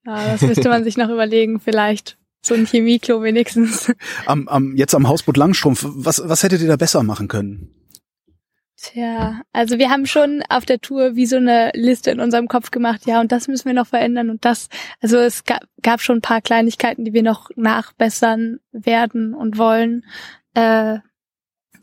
Ja, 0.07 0.27
das 0.27 0.41
müsste 0.41 0.71
man 0.71 0.85
sich 0.85 0.97
noch 0.97 1.11
überlegen, 1.11 1.61
vielleicht. 1.61 2.17
So 2.41 2.55
ein 2.55 2.67
Chemieklo 2.67 3.23
wenigstens. 3.23 3.93
Am, 4.25 4.49
am, 4.49 4.75
jetzt 4.77 4.95
am 4.95 5.07
Hausboot 5.07 5.37
Langstrumpf, 5.37 5.85
was, 5.87 6.23
was 6.25 6.43
hättet 6.43 6.63
ihr 6.63 6.69
da 6.69 6.77
besser 6.77 7.03
machen 7.03 7.29
können? 7.29 7.75
Tja, 8.85 9.41
also 9.53 9.79
wir 9.79 9.89
haben 9.89 10.05
schon 10.05 10.43
auf 10.51 10.67
der 10.67 10.79
Tour 10.79 11.17
wie 11.17 11.25
so 11.25 11.37
eine 11.37 11.71
Liste 11.75 12.11
in 12.11 12.21
unserem 12.21 12.49
Kopf 12.49 12.71
gemacht, 12.71 13.07
ja, 13.07 13.21
und 13.21 13.33
das 13.33 13.49
müssen 13.49 13.65
wir 13.65 13.73
noch 13.73 13.87
verändern 13.87 14.29
und 14.29 14.45
das, 14.45 14.69
also 15.01 15.17
es 15.17 15.45
gab, 15.45 15.65
gab 15.83 16.03
schon 16.03 16.19
ein 16.19 16.23
paar 16.23 16.43
Kleinigkeiten, 16.43 17.05
die 17.05 17.15
wir 17.15 17.23
noch 17.23 17.49
nachbessern 17.57 18.59
werden 18.73 19.33
und 19.33 19.57
wollen. 19.57 20.05
Äh, 20.53 20.99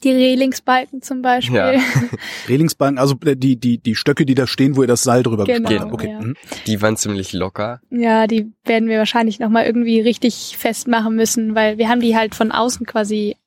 die 0.03 0.12
Relingsbalken 0.12 1.01
zum 1.01 1.22
Beispiel. 1.22 1.55
Ja. 1.55 1.72
Relingsbalken, 2.48 2.98
also 3.00 3.15
äh, 3.25 3.36
die, 3.36 3.55
die, 3.55 3.77
die 3.77 3.96
Stöcke, 3.96 4.25
die 4.25 4.36
da 4.36 4.46
stehen, 4.48 4.75
wo 4.75 4.81
ihr 4.81 4.88
das 4.88 5.03
Seil 5.03 5.24
drüber 5.24 5.46
Genau, 5.46 5.70
gespannt 5.70 5.81
habt. 5.81 5.93
Okay. 5.93 6.10
ja. 6.12 6.22
mhm. 6.22 6.36
Die 6.67 6.81
waren 6.81 6.98
ziemlich 6.98 7.34
locker. 7.34 7.81
Ja, 7.89 8.27
die 8.27 8.51
werden 8.63 8.89
wir 8.89 8.98
wahrscheinlich 9.00 9.39
nochmal 9.39 9.65
irgendwie 9.65 10.01
richtig 10.01 10.55
festmachen 10.58 11.15
müssen, 11.15 11.55
weil 11.55 11.77
wir 11.77 11.89
haben 11.89 12.01
die 12.01 12.15
halt 12.15 12.36
von 12.36 12.51
außen 12.51 12.86
quasi 12.86 13.38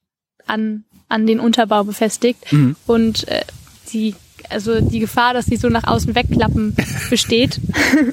an, 0.46 0.84
an 1.08 1.26
den 1.26 1.40
Unterbau 1.40 1.84
befestigt 1.84 2.52
Mhm. 2.52 2.76
und 2.86 3.28
äh, 3.28 3.44
die, 3.92 4.14
also 4.50 4.80
die 4.80 4.98
Gefahr, 5.00 5.34
dass 5.34 5.46
die 5.46 5.56
so 5.56 5.68
nach 5.68 5.84
außen 5.84 6.14
wegklappen, 6.14 6.76
besteht. 7.10 7.60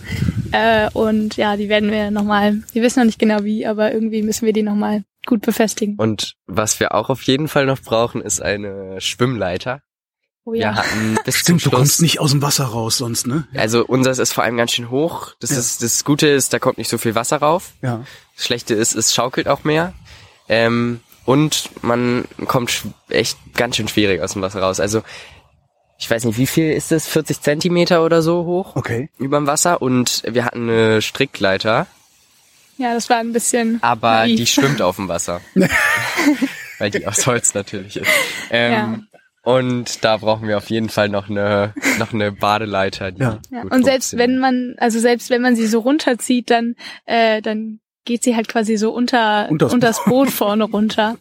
äh, 0.52 0.90
und 0.94 1.38
ja, 1.38 1.58
die 1.58 1.70
werden 1.70 1.92
wir 1.92 2.12
nochmal, 2.12 2.62
wir 2.74 2.82
wissen 2.82 3.00
noch 3.00 3.06
nicht 3.06 3.20
genau 3.20 3.44
wie, 3.44 3.66
aber 3.66 3.94
irgendwie 3.94 4.22
müssen 4.22 4.46
wir 4.46 4.54
die 4.54 4.64
nochmal 4.64 5.04
gut 5.26 5.42
befestigen. 5.42 5.96
Und 5.98 6.36
was 6.48 6.80
wir 6.80 6.94
auch 6.96 7.10
auf 7.10 7.22
jeden 7.24 7.48
Fall 7.48 7.66
noch 7.66 7.80
brauchen, 7.80 8.22
ist 8.22 8.42
eine 8.42 9.00
Schwimmleiter. 9.00 9.82
Oh 10.44 10.54
Wir 10.54 10.62
ja. 10.62 10.76
hatten 10.76 11.18
bis 11.26 11.36
Stimmt, 11.38 11.60
du 11.62 11.70
zum 11.70 11.72
kommst 11.74 11.94
Schluss, 11.98 12.02
nicht 12.02 12.20
aus 12.20 12.32
dem 12.32 12.42
Wasser 12.42 12.66
raus 12.66 12.98
sonst, 12.98 13.28
ne? 13.28 13.48
also 13.56 13.86
unseres 13.86 14.18
ist 14.18 14.34
vor 14.34 14.44
allem 14.44 14.58
ganz 14.58 14.72
schön 14.72 14.90
hoch. 14.90 15.34
Das 15.40 15.52
Ja. 15.52 15.60
ist 15.60 15.84
das 15.84 16.04
Gute 16.04 16.28
ist, 16.28 16.54
da 16.54 16.60
kommt 16.60 16.80
nicht 16.80 16.90
so 16.90 16.98
viel 16.98 17.14
Wasser 17.14 17.38
rauf. 17.38 17.74
Ja. 17.84 18.04
Das 18.36 18.46
Schlechte 18.46 18.74
ist, 18.74 18.96
es 18.96 19.14
schaukelt 19.14 19.48
auch 19.48 19.64
mehr. 19.64 19.94
Ähm, 20.50 21.00
und 21.26 21.70
man 21.84 22.26
kommt 22.46 22.84
echt 23.10 23.38
ganz 23.56 23.76
schön 23.76 23.88
schwierig 23.88 24.22
aus 24.22 24.34
dem 24.34 24.42
Wasser 24.42 24.62
raus. 24.62 24.80
Also 24.80 25.02
ich 25.98 26.10
weiß 26.10 26.26
nicht, 26.26 26.38
wie 26.40 26.48
viel 26.48 26.72
ist 26.72 26.92
das? 26.92 27.08
40 27.08 27.42
Zentimeter 27.42 28.04
oder 28.04 28.22
so 28.24 28.46
hoch 28.46 28.76
Okay. 28.76 29.10
überm 29.20 29.46
Wasser. 29.46 29.82
Und 29.82 30.24
wir 30.26 30.46
hatten 30.46 30.70
eine 30.70 31.02
Strickleiter, 31.02 31.86
Ja, 32.78 32.94
das 32.96 33.10
war 33.10 33.18
ein 33.18 33.34
bisschen. 33.34 33.78
aber 33.84 34.12
naiv. 34.22 34.38
die 34.38 34.48
schwimmt 34.48 34.82
auf 34.82 34.96
dem 34.96 35.08
Wasser. 35.08 35.42
Weil 36.80 36.90
die 36.90 37.06
aus 37.06 37.28
Holz 37.28 37.54
natürlich 37.54 37.98
ist. 37.98 38.10
Ähm, 38.50 39.08
Und 39.44 40.04
da 40.04 40.18
brauchen 40.18 40.48
wir 40.48 40.58
auf 40.58 40.70
jeden 40.72 40.90
Fall 40.90 41.10
noch 41.10 41.30
eine, 41.30 41.74
noch 42.00 42.14
eine 42.14 42.32
Badeleiter. 42.32 43.12
Die 43.12 43.22
Ja. 43.22 43.40
Ja, 43.52 43.62
gut 43.64 43.72
und 43.72 43.84
selbst 43.84 44.18
wenn 44.18 44.40
man, 44.40 44.74
also 44.80 44.98
selbst 45.00 45.30
wenn 45.30 45.42
man 45.44 45.56
sie 45.56 45.68
so 45.68 45.80
runterzieht, 45.80 46.50
dann, 46.50 46.76
äh, 47.06 47.42
dann 47.44 47.80
geht 48.06 48.24
sie 48.24 48.36
halt 48.36 48.48
quasi 48.48 48.78
so 48.78 48.92
unter, 48.92 49.50
Unters 49.50 49.74
unter 49.74 49.88
das 49.88 50.04
Boot 50.06 50.30
vorne 50.30 50.64
runter. 50.66 51.18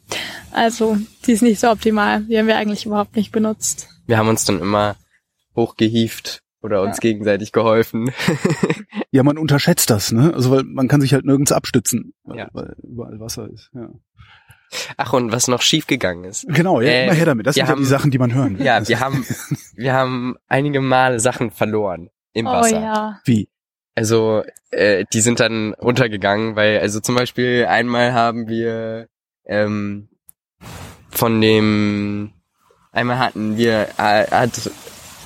Also, 0.52 0.96
die 1.26 1.32
ist 1.32 1.42
nicht 1.42 1.60
so 1.60 1.70
optimal. 1.70 2.22
Die 2.22 2.38
haben 2.38 2.46
wir 2.46 2.56
eigentlich 2.56 2.86
überhaupt 2.86 3.16
nicht 3.16 3.32
benutzt. 3.32 3.88
Wir 4.06 4.18
haben 4.18 4.28
uns 4.28 4.44
dann 4.44 4.60
immer 4.60 4.96
hochgehieft 5.56 6.42
oder 6.62 6.82
uns 6.82 6.98
gegenseitig 7.00 7.52
geholfen. 7.52 8.10
Ja, 9.12 9.24
man 9.24 9.38
unterschätzt 9.38 9.90
das, 9.90 10.12
ne? 10.12 10.32
Also 10.34 10.52
weil 10.52 10.62
man 10.62 10.86
kann 10.86 11.00
sich 11.00 11.12
halt 11.14 11.24
nirgends 11.24 11.50
abstützen, 11.50 12.14
weil, 12.22 12.38
Ja. 12.38 12.48
weil 12.52 12.76
überall 12.84 13.18
Wasser 13.18 13.48
ist. 13.52 13.68
Ja. 13.74 13.88
Ach, 14.96 15.12
und 15.12 15.32
was 15.32 15.48
noch 15.48 15.62
schiefgegangen 15.62 16.22
ist. 16.22 16.46
Genau, 16.46 16.80
ja, 16.80 16.90
Äh, 16.90 17.04
immer 17.06 17.14
her 17.14 17.26
damit. 17.26 17.44
Das 17.48 17.56
sind 17.56 17.64
ja 17.64 17.68
haben- 17.72 17.80
die 17.80 17.86
Sachen, 17.86 18.12
die 18.12 18.18
man 18.18 18.32
hören 18.32 18.56
will. 18.60 18.64
Ja, 18.64 18.86
wir 18.86 19.00
haben, 19.00 19.26
wir 19.74 19.92
haben 19.94 20.36
einige 20.46 20.80
Male 20.80 21.18
Sachen 21.18 21.50
verloren 21.50 22.10
im 22.32 22.46
Oh 22.46 22.50
Wasser. 22.52 22.80
ja. 22.80 23.18
Wie? 23.24 23.48
Also, 24.00 24.42
äh, 24.70 25.04
die 25.12 25.20
sind 25.20 25.40
dann 25.40 25.74
runtergegangen, 25.74 26.56
weil, 26.56 26.78
also 26.80 27.00
zum 27.00 27.16
Beispiel 27.16 27.66
einmal 27.68 28.14
haben 28.14 28.48
wir 28.48 29.08
ähm, 29.44 30.08
von 31.10 31.38
dem, 31.38 32.32
einmal 32.92 33.18
hatten 33.18 33.58
wir, 33.58 33.88
äh, 33.98 34.24
hat 34.30 34.70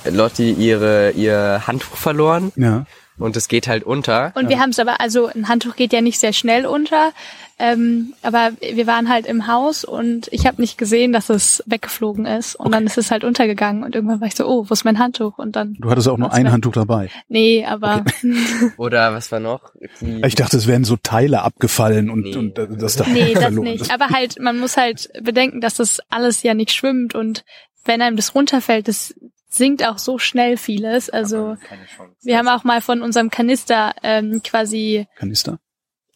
Lotti 0.03 0.51
ihre 0.51 1.11
ihr 1.11 1.61
Handtuch 1.65 1.95
verloren 1.95 2.51
Ja. 2.57 2.85
und 3.17 3.37
es 3.37 3.47
geht 3.47 3.69
halt 3.69 3.85
unter. 3.85 4.33
Und 4.35 4.49
wir 4.49 4.59
haben 4.59 4.71
es 4.71 4.79
aber, 4.79 4.99
also 4.99 5.27
ein 5.27 5.47
Handtuch 5.47 5.77
geht 5.77 5.93
ja 5.93 6.01
nicht 6.01 6.19
sehr 6.19 6.33
schnell 6.33 6.65
unter, 6.65 7.13
ähm, 7.57 8.13
aber 8.21 8.51
wir 8.59 8.85
waren 8.87 9.07
halt 9.09 9.25
im 9.25 9.47
Haus 9.47 9.85
und 9.85 10.27
ich 10.31 10.45
habe 10.45 10.61
nicht 10.61 10.77
gesehen, 10.77 11.13
dass 11.13 11.29
es 11.29 11.63
weggeflogen 11.65 12.25
ist 12.25 12.55
und 12.55 12.71
dann 12.73 12.85
ist 12.85 12.97
es 12.97 13.11
halt 13.11 13.23
untergegangen 13.23 13.83
und 13.83 13.95
irgendwann 13.95 14.19
war 14.19 14.27
ich 14.27 14.35
so, 14.35 14.45
oh, 14.45 14.65
wo 14.67 14.73
ist 14.73 14.83
mein 14.83 14.99
Handtuch? 14.99 15.37
Und 15.37 15.55
dann, 15.55 15.75
Du 15.79 15.89
hattest 15.89 16.07
auch 16.09 16.17
nur 16.17 16.33
ein? 16.33 16.51
Handtuch 16.51 16.73
dabei. 16.73 17.09
nee, 17.29 17.65
aber 17.65 18.03
Oder 18.77 19.13
was 19.13 19.31
war 19.31 19.39
noch? 19.39 19.71
Die, 20.01 20.21
Ich 20.25 20.35
dachte, 20.35 20.57
es 20.57 20.67
wären 20.67 20.83
so 20.83 20.97
Teile 21.01 21.43
abgefallen 21.43 22.09
und, 22.09 22.21
Nee. 22.23 22.35
und 22.35 22.57
das 22.57 22.97
da 22.97 23.05
nee, 23.07 23.33
das 23.33 23.43
verloren. 23.43 23.63
nicht. 23.65 23.91
Aber 23.93 24.09
halt, 24.09 24.39
man 24.39 24.59
muss 24.59 24.75
halt 24.77 25.09
bedenken, 25.21 25.61
dass 25.61 25.75
das 25.75 25.99
alles 26.09 26.43
ja 26.43 26.53
nicht 26.53 26.71
schwimmt 26.73 27.15
und 27.15 27.45
wenn 27.85 28.01
einem 28.01 28.17
das 28.17 28.35
runterfällt, 28.35 28.87
das 28.87 29.13
sinkt 29.47 29.85
auch 29.87 29.97
so 29.99 30.17
schnell 30.17 30.57
vieles. 30.57 31.09
Also 31.09 31.55
keine 31.67 31.85
Chance. 31.85 32.15
wir 32.23 32.37
haben 32.37 32.47
auch 32.49 32.63
mal 32.65 32.81
von 32.81 33.01
unserem 33.01 33.29
Kanister 33.29 33.93
ähm, 34.03 34.41
quasi 34.43 35.07
Kanister? 35.17 35.59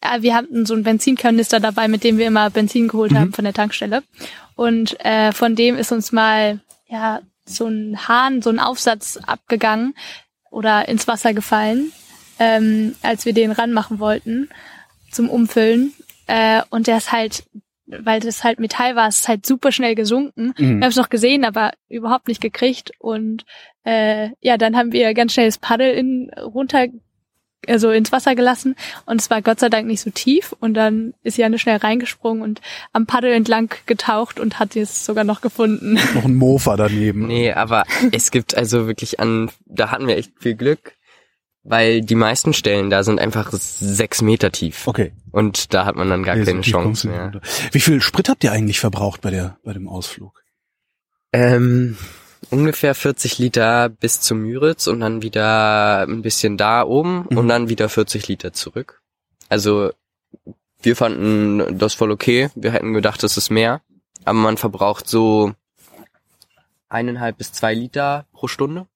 Ja, 0.04 0.22
wir 0.22 0.34
hatten 0.36 0.66
so 0.66 0.74
einen 0.74 0.84
Benzinkanister 0.84 1.60
dabei, 1.60 1.88
mit 1.88 2.04
dem 2.04 2.18
wir 2.18 2.28
immer 2.28 2.50
Benzin 2.50 2.88
geholt 2.88 3.12
Mhm. 3.12 3.18
haben 3.18 3.34
von 3.34 3.44
der 3.44 3.54
Tankstelle. 3.54 4.04
Und 4.56 4.98
äh, 5.06 5.32
von 5.32 5.56
dem 5.56 5.78
ist 5.78 5.92
uns 5.92 6.12
mal 6.12 6.60
ja 6.88 7.22
so 7.46 7.68
ein 7.68 8.08
Hahn, 8.08 8.42
so 8.42 8.50
ein 8.50 8.60
Aufsatz 8.60 9.18
abgegangen 9.18 9.94
oder 10.52 10.88
ins 10.88 11.08
Wasser 11.08 11.34
gefallen, 11.34 11.92
ähm, 12.40 12.96
als 13.02 13.26
wir 13.26 13.34
den 13.34 13.52
ranmachen 13.52 14.00
wollten 14.00 14.50
zum 15.12 15.30
Umfüllen. 15.30 15.94
Äh, 16.28 16.62
und 16.70 16.88
der 16.88 16.98
ist 16.98 17.12
halt, 17.12 17.44
weil 17.88 18.20
das 18.20 18.44
halt 18.44 18.60
Metall 18.60 18.96
war, 18.96 19.08
ist 19.08 19.28
halt 19.28 19.46
super 19.46 19.72
schnell 19.72 19.96
gesunken. 19.96 20.54
Mhm. 20.58 20.78
Wir 20.80 20.86
haben 20.86 20.92
es 20.92 20.96
noch 20.96 21.10
gesehen, 21.10 21.44
aber 21.44 21.72
überhaupt 21.90 22.28
nicht 22.28 22.42
gekriegt. 22.42 22.92
Und 23.00 23.46
äh, 23.84 24.30
ja, 24.42 24.58
dann 24.58 24.78
haben 24.78 24.92
wir 24.92 25.14
ganz 25.14 25.34
schnell 25.34 25.48
das 25.48 25.58
Paddel 25.58 25.92
in, 25.94 26.32
runter, 26.40 26.88
also 27.68 27.92
ins 27.92 28.12
Wasser 28.12 28.36
gelassen. 28.36 28.76
Und 29.06 29.22
es 29.22 29.30
war 29.30 29.42
Gott 29.42 29.60
sei 29.60 29.70
Dank 29.70 29.88
nicht 29.88 30.02
so 30.02 30.10
tief. 30.10 30.56
Und 30.60 30.74
dann 30.74 31.14
ist 31.24 31.38
Janne 31.38 31.60
schnell 31.60 31.78
reingesprungen 31.78 32.44
und 32.44 32.62
am 32.94 33.06
Paddel 33.06 33.34
entlang 33.34 33.74
getaucht 33.86 34.40
und 34.40 34.60
hat 34.60 34.76
es 34.76 35.06
sogar 35.06 35.24
noch 35.24 35.42
gefunden. 35.42 36.00
Noch 36.16 36.26
ein 36.26 36.36
Mofa 36.36 36.78
daneben. 36.78 37.28
Nee, 37.28 37.52
aber 37.52 37.84
es 38.12 38.32
gibt 38.32 38.56
also 38.56 38.88
wirklich 38.88 39.20
an, 39.20 39.52
da 39.66 39.92
hatten 39.92 40.08
wir 40.08 40.18
echt 40.18 40.32
viel 40.40 40.56
Glück, 40.56 40.94
weil 41.64 42.02
die 42.02 42.16
meisten 42.16 42.54
Stellen 42.54 42.90
da 42.90 43.04
sind 43.04 43.20
einfach 43.20 43.52
sechs 43.52 44.22
Meter 44.22 44.52
tief. 44.52 44.88
Okay. 44.88 45.14
Und 45.32 45.74
da 45.74 45.86
hat 45.86 45.96
man 45.96 46.10
dann 46.10 46.24
gar 46.24 46.36
Nee, 46.36 46.44
so 46.44 46.52
keine 46.52 46.58
kommst 46.62 47.04
Chance 47.04 47.08
mehr. 47.08 47.42
Wie 47.72 47.80
viel 47.80 48.02
Sprit 48.02 48.30
habt 48.30 48.44
ihr 48.44 48.52
eigentlich 48.52 48.80
verbraucht 48.80 49.22
bei 49.22 49.32
der 49.32 49.58
bei 49.64 49.74
dem 49.74 49.88
Ausflug? 49.88 50.44
Ähm, 51.32 51.98
ungefähr 52.50 52.96
40 52.96 53.38
Liter 53.38 53.90
bis 53.90 54.22
zum 54.22 54.40
Müritz 54.42 54.88
und 54.88 55.00
dann 55.02 55.22
wieder 55.22 56.02
ein 56.08 56.22
bisschen 56.22 56.58
da 56.58 56.84
oben 56.84 57.26
Mhm. 57.30 57.38
und 57.38 57.48
dann 57.48 57.70
wieder 57.70 57.90
40 57.90 58.28
Liter 58.28 58.54
zurück. 58.54 59.02
Also 59.50 59.92
wir 60.82 60.96
fanden 60.96 61.78
das 61.78 61.94
voll 61.94 62.12
okay. 62.12 62.50
Wir 62.56 62.72
hätten 62.72 62.94
gedacht, 62.94 63.22
das 63.24 63.38
ist 63.38 63.50
mehr. 63.50 63.82
Aber 64.26 64.38
man 64.40 64.58
verbraucht 64.58 65.08
so 65.08 65.54
eineinhalb 66.90 67.38
bis 67.38 67.52
zwei 67.52 67.74
Liter 67.74 68.26
pro 68.34 68.48
Stunde. 68.48 68.88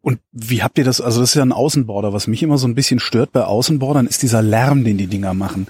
Und 0.00 0.20
wie 0.32 0.62
habt 0.62 0.78
ihr 0.78 0.84
das? 0.84 1.00
Also 1.00 1.20
das 1.20 1.30
ist 1.30 1.34
ja 1.34 1.42
ein 1.42 1.52
Außenborder. 1.52 2.12
Was 2.12 2.26
mich 2.28 2.42
immer 2.42 2.56
so 2.56 2.66
ein 2.66 2.74
bisschen 2.74 3.00
stört 3.00 3.32
bei 3.32 3.42
Außenbordern 3.44 4.06
ist 4.06 4.22
dieser 4.22 4.42
Lärm, 4.42 4.84
den 4.84 4.96
die 4.96 5.06
Dinger 5.06 5.34
machen. 5.34 5.66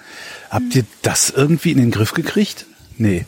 Habt 0.51 0.75
ihr 0.77 0.85
das 1.03 1.31
irgendwie 1.31 1.73
in 1.73 1.79
den 1.79 1.91
Griff 1.91 2.13
gekriegt? 2.13 2.67
Nee. 2.99 3.25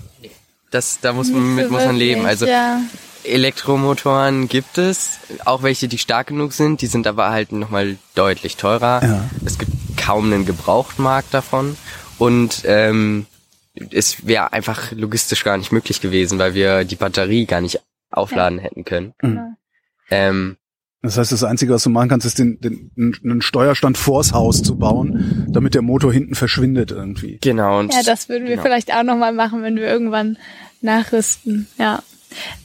Das, 0.71 1.01
da 1.01 1.13
muss 1.13 1.31
man 1.31 1.55
mit 1.57 1.71
muss 1.71 1.85
man 1.85 1.97
leben. 1.97 2.27
Also 2.27 2.47
ja. 2.47 2.81
Elektromotoren 3.25 4.49
gibt 4.49 4.79
es, 4.79 5.19
auch 5.45 5.63
welche, 5.63 5.89
die 5.89 5.99
stark 5.99 6.29
genug 6.29 6.53
sind, 6.53 6.83
die 6.83 6.87
sind 6.87 7.07
aber 7.07 7.31
halt 7.31 7.53
nochmal 7.53 7.97
deutlich 8.15 8.57
teurer. 8.57 9.03
Ja. 9.03 9.31
Es 9.45 9.59
gibt 9.59 9.73
kaum 9.97 10.33
einen 10.33 10.47
Gebrauchtmarkt 10.47 11.33
davon 11.35 11.77
und 12.19 12.63
ähm, 12.65 13.27
es 13.93 14.27
wäre 14.27 14.53
einfach 14.53 14.93
logistisch 14.93 15.45
gar 15.45 15.57
nicht 15.57 15.73
möglich 15.73 16.01
gewesen, 16.01 16.39
weil 16.39 16.55
wir 16.55 16.85
die 16.85 16.97
Batterie 16.97 17.47
gar 17.47 17.61
nicht 17.61 17.81
aufladen 18.11 18.59
hätten 18.59 18.85
können. 18.85 19.15
Genau. 19.19 19.47
Ähm, 20.11 20.57
Das 21.03 21.17
heißt, 21.17 21.33
das 21.33 21.45
Einzige, 21.45 21.73
was 21.73 21.85
du 21.85 21.91
machen 21.91 22.09
kannst, 22.09 22.27
ist 22.27 22.39
den, 22.39 22.61
den, 22.61 22.91
einen 23.25 23.41
Steuerstand 23.43 23.97
vors 23.97 24.33
Haus 24.33 24.63
zu 24.63 24.77
bauen, 24.77 25.47
damit 25.49 25.75
der 25.75 25.83
Motor 25.83 26.13
hinten 26.13 26.35
verschwindet 26.35 26.91
irgendwie. 26.91 27.39
genau. 27.41 27.79
Und 27.79 27.95
Ja, 27.95 28.03
das 28.03 28.29
würden 28.29 28.45
wir 28.45 28.51
genau. 28.57 28.63
vielleicht 28.63 28.93
auch 28.93 29.03
nochmal 29.05 29.33
machen, 29.33 29.63
wenn 29.63 29.77
wir 29.77 29.87
irgendwann 29.89 30.37
nachrüsten. 30.83 31.69
Ja. 31.79 32.03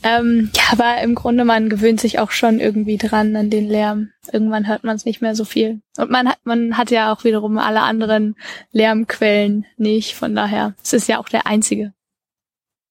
Ähm, 0.04 0.52
ja, 0.56 0.64
aber 0.72 1.02
im 1.02 1.16
Grunde, 1.16 1.46
man 1.46 1.70
gewöhnt 1.70 2.00
sich 2.00 2.20
auch 2.20 2.32
schon 2.32 2.60
irgendwie 2.60 2.98
dran 2.98 3.36
an 3.36 3.50
den 3.50 3.68
Lärm. 3.68 4.12
Irgendwann 4.32 4.68
hört 4.68 4.84
man 4.84 4.96
es 4.96 5.06
nicht 5.06 5.22
mehr 5.22 5.36
so 5.36 5.46
viel. 5.46 5.82
Und 5.98 6.12
man 6.12 6.30
hat, 6.30 6.40
man 6.44 6.78
hat 6.78 6.92
ja 6.92 7.14
auch 7.14 7.24
wiederum 7.24 7.58
alle 7.58 7.82
anderen 7.82 8.36
Lärmquellen 8.72 9.66
nicht. 9.78 10.16
Von 10.16 10.36
daher, 10.36 10.76
es 10.84 10.94
ist 10.94 11.08
ja 11.08 11.20
auch 11.20 11.30
der 11.30 11.48
einzige 11.48 11.94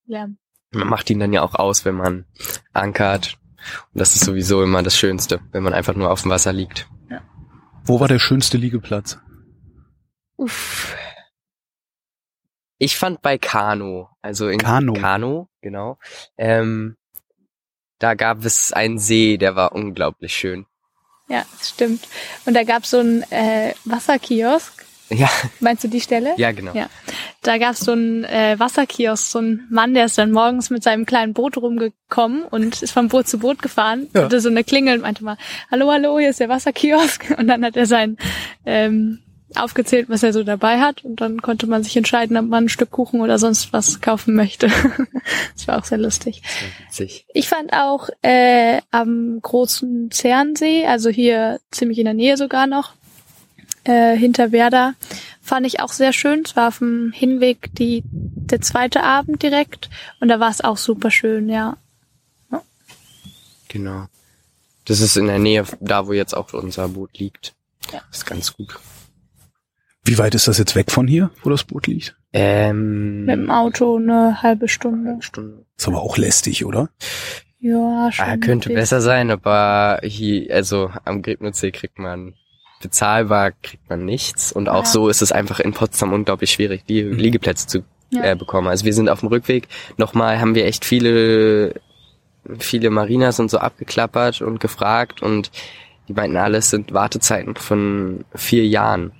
Lärm. 0.06 0.38
man 0.72 0.88
macht 0.88 1.10
ihn 1.10 1.20
dann 1.20 1.32
ja 1.32 1.42
auch 1.42 1.54
aus, 1.54 1.84
wenn 1.84 1.94
man 1.94 2.24
ankert. 2.72 3.38
Und 3.92 4.00
das 4.00 4.14
ist 4.14 4.24
sowieso 4.24 4.62
immer 4.62 4.82
das 4.82 4.96
Schönste, 4.96 5.40
wenn 5.52 5.62
man 5.62 5.72
einfach 5.72 5.94
nur 5.94 6.10
auf 6.10 6.22
dem 6.22 6.30
Wasser 6.30 6.52
liegt. 6.52 6.88
Wo 7.84 8.00
war 8.00 8.08
der 8.08 8.18
schönste 8.18 8.56
Liegeplatz? 8.56 9.18
Uff. 10.36 10.96
Ich 12.78 12.96
fand 12.96 13.20
bei 13.20 13.38
Kano, 13.38 14.08
also 14.22 14.48
in 14.48 14.58
Kano. 14.58 14.94
Kano, 14.94 15.48
genau, 15.64 15.98
ähm, 16.38 16.96
da 17.98 18.14
gab 18.14 18.44
es 18.44 18.72
einen 18.72 18.98
See, 18.98 19.38
der 19.38 19.56
war 19.56 19.72
unglaublich 19.72 20.34
schön. 20.36 20.66
Ja, 21.28 21.44
das 21.58 21.70
stimmt. 21.70 22.06
Und 22.44 22.54
da 22.54 22.62
gab's 22.64 22.90
so 22.90 22.98
einen 22.98 23.22
äh, 23.32 23.72
Wasserkiosk. 23.84 24.84
Ja, 25.10 25.30
Meinst 25.60 25.84
du 25.84 25.88
die 25.88 26.00
Stelle? 26.00 26.34
ja, 26.36 26.52
genau. 26.52 26.74
Ja. 26.74 26.88
Da 27.42 27.58
gab's 27.58 27.80
so 27.80 27.92
einen 27.92 28.24
äh, 28.24 28.58
Wasserkiosk, 28.58 29.30
so 29.30 29.38
einen 29.38 29.66
Mann, 29.70 29.94
der 29.94 30.06
ist 30.06 30.18
dann 30.18 30.32
morgens 30.32 30.70
mit 30.70 30.82
seinem 30.82 31.06
kleinen 31.06 31.32
Boot 31.34 31.56
rumgekommen 31.56 32.44
und 32.44 32.82
ist 32.82 32.92
von 32.92 33.08
Boot 33.08 33.26
zu 33.28 33.38
Boot 33.38 33.62
gefahren. 33.62 34.08
Ja. 34.14 34.24
Hatte 34.24 34.40
so 34.40 34.48
eine 34.48 34.64
Klingel 34.64 34.96
und 34.96 35.02
meinte 35.02 35.24
mal, 35.24 35.36
hallo, 35.70 35.90
hallo, 35.90 36.18
hier 36.18 36.30
ist 36.30 36.40
der 36.40 36.48
Wasserkiosk. 36.48 37.34
Und 37.38 37.48
dann 37.48 37.64
hat 37.64 37.76
er 37.76 37.86
sein 37.86 38.16
ähm, 38.66 39.20
aufgezählt, 39.58 40.08
was 40.08 40.22
er 40.22 40.32
so 40.32 40.42
dabei 40.42 40.80
hat. 40.80 41.04
Und 41.04 41.20
dann 41.20 41.42
konnte 41.42 41.66
man 41.66 41.82
sich 41.82 41.96
entscheiden, 41.96 42.36
ob 42.36 42.46
man 42.46 42.64
ein 42.64 42.68
Stück 42.68 42.90
Kuchen 42.90 43.20
oder 43.20 43.38
sonst 43.38 43.72
was 43.72 44.00
kaufen 44.00 44.34
möchte. 44.34 44.68
das 45.54 45.68
war 45.68 45.78
auch 45.78 45.84
sehr 45.84 45.98
lustig. 45.98 46.42
Witzig. 46.86 47.26
Ich 47.32 47.48
fand 47.48 47.72
auch 47.72 48.08
äh, 48.22 48.80
am 48.90 49.38
großen 49.40 50.10
Zernsee, 50.10 50.86
also 50.86 51.10
hier 51.10 51.60
ziemlich 51.70 51.98
in 51.98 52.04
der 52.04 52.14
Nähe 52.14 52.36
sogar 52.36 52.66
noch, 52.66 52.94
äh, 53.84 54.16
hinter 54.16 54.52
Werder, 54.52 54.94
fand 55.42 55.66
ich 55.66 55.80
auch 55.80 55.92
sehr 55.92 56.12
schön. 56.12 56.42
Es 56.44 56.56
war 56.56 56.68
auf 56.68 56.78
dem 56.78 57.12
Hinweg 57.12 57.70
die, 57.74 58.02
der 58.06 58.60
zweite 58.60 59.02
Abend 59.02 59.42
direkt 59.42 59.90
und 60.20 60.28
da 60.28 60.40
war 60.40 60.50
es 60.50 60.62
auch 60.62 60.76
super 60.76 61.10
schön, 61.10 61.48
ja. 61.48 61.76
Genau. 63.68 64.06
Das 64.84 65.00
ist 65.00 65.16
in 65.16 65.26
der 65.26 65.40
Nähe, 65.40 65.64
da 65.80 66.06
wo 66.06 66.12
jetzt 66.12 66.36
auch 66.36 66.52
unser 66.52 66.88
Boot 66.88 67.18
liegt. 67.18 67.54
Ja. 67.92 68.02
ist 68.10 68.24
ganz 68.24 68.54
gut. 68.54 68.78
Wie 70.06 70.18
weit 70.18 70.34
ist 70.34 70.48
das 70.48 70.58
jetzt 70.58 70.74
weg 70.76 70.90
von 70.90 71.06
hier, 71.06 71.30
wo 71.42 71.50
das 71.50 71.64
Boot 71.64 71.86
liegt? 71.86 72.14
Ähm, 72.32 73.24
Mit 73.24 73.36
dem 73.36 73.50
Auto 73.50 73.96
eine 73.96 74.42
halbe 74.42 74.68
Stunde. 74.68 75.16
Stunde. 75.20 75.64
Ist 75.78 75.88
aber 75.88 76.02
auch 76.02 76.18
lästig, 76.18 76.64
oder? 76.64 76.90
Ja, 77.58 78.10
schon. 78.12 78.26
Ah, 78.26 78.36
könnte 78.36 78.68
ein 78.70 78.74
besser 78.74 79.00
sein, 79.00 79.30
aber 79.30 80.00
hier, 80.02 80.54
also 80.54 80.90
am 81.04 81.22
Grebnutzsee 81.22 81.70
kriegt 81.70 81.98
man 81.98 82.34
bezahlbar 82.82 83.52
kriegt 83.62 83.88
man 83.88 84.04
nichts 84.04 84.52
und 84.52 84.68
auch 84.68 84.84
Ja. 84.84 84.90
so 84.90 85.08
ist 85.08 85.22
es 85.22 85.32
einfach 85.32 85.58
in 85.58 85.72
Potsdam 85.72 86.12
unglaublich 86.12 86.50
schwierig, 86.50 86.84
die 86.86 87.00
Liegeplätze 87.00 87.66
zu 87.66 87.84
Ja. 88.10 88.24
äh, 88.24 88.36
bekommen. 88.36 88.68
Also 88.68 88.84
wir 88.84 88.92
sind 88.92 89.08
auf 89.08 89.20
dem 89.20 89.30
Rückweg. 89.30 89.68
Nochmal 89.96 90.38
haben 90.38 90.54
wir 90.54 90.66
echt 90.66 90.84
viele, 90.84 91.80
viele 92.58 92.90
Marinas 92.90 93.40
und 93.40 93.50
so 93.50 93.56
abgeklappert 93.56 94.42
und 94.42 94.60
gefragt 94.60 95.22
und 95.22 95.50
die 96.08 96.12
meinten 96.12 96.36
alles 96.36 96.68
sind 96.68 96.92
Wartezeiten 96.92 97.56
von 97.56 98.26
vier 98.34 98.66
Jahren. 98.66 99.12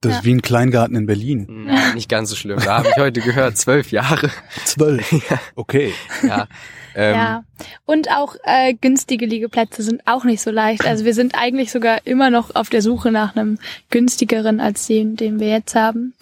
Das 0.00 0.12
Ja. 0.12 0.18
ist 0.18 0.24
wie 0.24 0.34
ein 0.34 0.42
Kleingarten 0.42 0.94
in 0.96 1.06
Berlin. 1.06 1.46
Nein, 1.66 1.94
nicht 1.94 2.08
ganz 2.08 2.30
so 2.30 2.36
schlimm. 2.36 2.58
Da 2.64 2.78
habe 2.78 2.88
ich 2.88 2.96
heute 2.96 3.20
gehört, 3.20 3.56
zwölf 3.56 3.90
Jahre. 3.90 4.30
Zwölf. 4.64 5.12
Okay. 5.56 5.92
Ja. 6.22 6.46
Ähm, 6.94 7.14
ja, 7.14 7.44
und 7.84 8.10
auch 8.10 8.34
äh, 8.44 8.74
günstige 8.74 9.26
Liegeplätze 9.26 9.82
sind 9.82 10.02
auch 10.06 10.24
nicht 10.24 10.40
so 10.40 10.50
leicht. 10.50 10.84
Also 10.86 11.04
wir 11.04 11.14
sind 11.14 11.34
eigentlich 11.36 11.70
sogar 11.70 12.06
immer 12.06 12.30
noch 12.30 12.54
auf 12.56 12.70
der 12.70 12.82
Suche 12.82 13.12
nach 13.12 13.36
einem 13.36 13.58
günstigeren 13.90 14.58
als 14.60 14.86
den, 14.86 15.14
den 15.16 15.38
wir 15.38 15.48
jetzt 15.48 15.74
haben. 15.76 16.14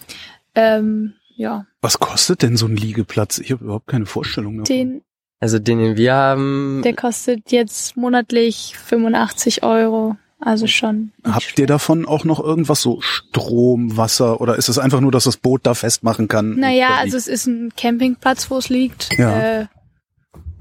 Ähm, 0.55 1.13
ja, 1.35 1.65
Was 1.81 1.99
kostet 1.99 2.41
denn 2.41 2.57
so 2.57 2.65
ein 2.67 2.75
Liegeplatz? 2.75 3.37
Ich 3.39 3.51
habe 3.51 3.63
überhaupt 3.63 3.87
keine 3.87 4.05
Vorstellung 4.05 4.53
davon. 4.57 4.65
den, 4.65 5.01
Also 5.39 5.57
den, 5.59 5.79
den 5.79 5.97
wir 5.97 6.13
haben, 6.13 6.81
der 6.83 6.95
kostet 6.95 7.51
jetzt 7.51 7.95
monatlich 7.97 8.75
85 8.77 9.63
Euro. 9.63 10.15
Also 10.39 10.67
schon. 10.67 11.11
Habt 11.23 11.57
ihr 11.57 11.65
davon 11.65 12.05
auch 12.05 12.23
noch 12.23 12.39
irgendwas 12.39 12.81
so 12.81 13.01
Strom, 13.01 13.97
Wasser 13.97 14.39
oder 14.39 14.55
ist 14.55 14.69
es 14.69 14.77
einfach 14.77 14.99
nur, 15.01 15.11
dass 15.11 15.23
das 15.23 15.37
Boot 15.37 15.61
da 15.65 15.73
festmachen 15.73 16.27
kann? 16.27 16.55
Naja, 16.59 16.89
also 16.99 17.17
es 17.17 17.27
ist 17.27 17.47
ein 17.47 17.71
Campingplatz, 17.75 18.51
wo 18.51 18.57
es 18.57 18.69
liegt. 18.69 19.09
Ja. 19.17 19.39
Äh, 19.61 19.67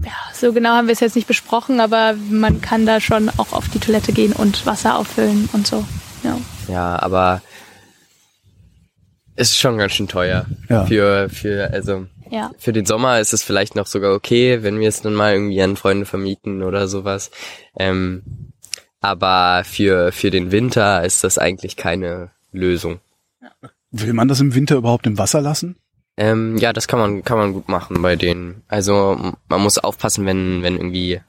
ja, 0.02 0.12
so 0.32 0.52
genau 0.52 0.70
haben 0.70 0.88
wir 0.88 0.92
es 0.92 1.00
jetzt 1.00 1.16
nicht 1.16 1.28
besprochen, 1.28 1.80
aber 1.80 2.14
man 2.30 2.60
kann 2.60 2.86
da 2.86 3.00
schon 3.00 3.28
auch 3.36 3.52
auf 3.52 3.68
die 3.68 3.78
Toilette 3.78 4.12
gehen 4.12 4.32
und 4.32 4.64
Wasser 4.66 4.98
auffüllen 4.98 5.48
und 5.52 5.66
so. 5.66 5.84
Ja. 6.22 6.38
ja, 6.68 7.02
aber 7.02 7.42
ist 9.36 9.58
schon 9.58 9.76
ganz 9.78 9.92
schön 9.92 10.08
teuer. 10.08 10.46
Ja. 10.68 10.86
Für, 10.86 11.28
für, 11.28 11.70
also, 11.70 12.06
Ja. 12.30 12.50
für 12.58 12.72
den 12.72 12.86
Sommer 12.86 13.20
ist 13.20 13.34
es 13.34 13.42
vielleicht 13.42 13.74
noch 13.76 13.86
sogar 13.86 14.14
okay, 14.14 14.62
wenn 14.62 14.80
wir 14.80 14.88
es 14.88 15.02
dann 15.02 15.14
mal 15.14 15.34
irgendwie 15.34 15.60
an 15.60 15.76
Freunde 15.76 16.06
vermieten 16.06 16.62
oder 16.62 16.88
sowas. 16.88 17.30
Ähm, 17.78 18.22
aber 19.06 19.62
für, 19.64 20.10
für 20.10 20.30
den 20.30 20.50
Winter 20.50 21.04
ist 21.04 21.22
das 21.22 21.38
eigentlich 21.38 21.76
keine 21.76 22.30
Lösung. 22.50 22.98
Will 23.92 24.12
man 24.12 24.26
das 24.26 24.40
im 24.40 24.54
Winter 24.54 24.74
überhaupt 24.76 25.06
im 25.06 25.16
Wasser 25.16 25.40
lassen? 25.40 25.76
Ähm, 26.16 26.56
ja, 26.56 26.72
das 26.72 26.88
kann 26.88 26.98
man, 26.98 27.22
kann 27.22 27.38
man 27.38 27.52
gut 27.52 27.68
machen 27.68 28.02
bei 28.02 28.16
denen. 28.16 28.62
Also 28.66 29.34
man 29.48 29.60
muss 29.60 29.78
aufpassen, 29.78 30.26
wenn, 30.26 30.62
wenn 30.62 30.76
irgendwie 30.76 31.20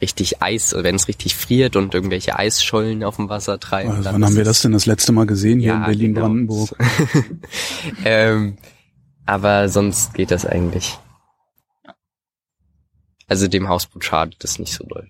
richtig 0.00 0.42
Eis, 0.42 0.74
wenn 0.78 0.94
es 0.94 1.08
richtig 1.08 1.34
friert 1.34 1.74
und 1.76 1.94
irgendwelche 1.94 2.38
Eisschollen 2.38 3.02
auf 3.02 3.16
dem 3.16 3.28
Wasser 3.28 3.58
treiben. 3.58 3.90
Also, 3.90 4.12
wann 4.12 4.24
haben 4.24 4.36
wir 4.36 4.44
das 4.44 4.62
denn 4.62 4.72
das 4.72 4.86
letzte 4.86 5.12
Mal 5.12 5.26
gesehen 5.26 5.58
hier 5.58 5.72
Ja, 5.72 5.78
in 5.78 5.84
Berlin-Brandenburg? 5.84 6.70
genau. 6.78 7.34
ähm, 8.04 8.58
aber 9.26 9.68
sonst 9.68 10.14
geht 10.14 10.30
das 10.30 10.46
eigentlich. 10.46 10.98
Also 13.26 13.48
dem 13.48 13.68
Hausboot 13.68 14.04
schadet 14.04 14.44
das 14.44 14.58
nicht 14.60 14.72
so 14.74 14.84
doll. 14.84 15.08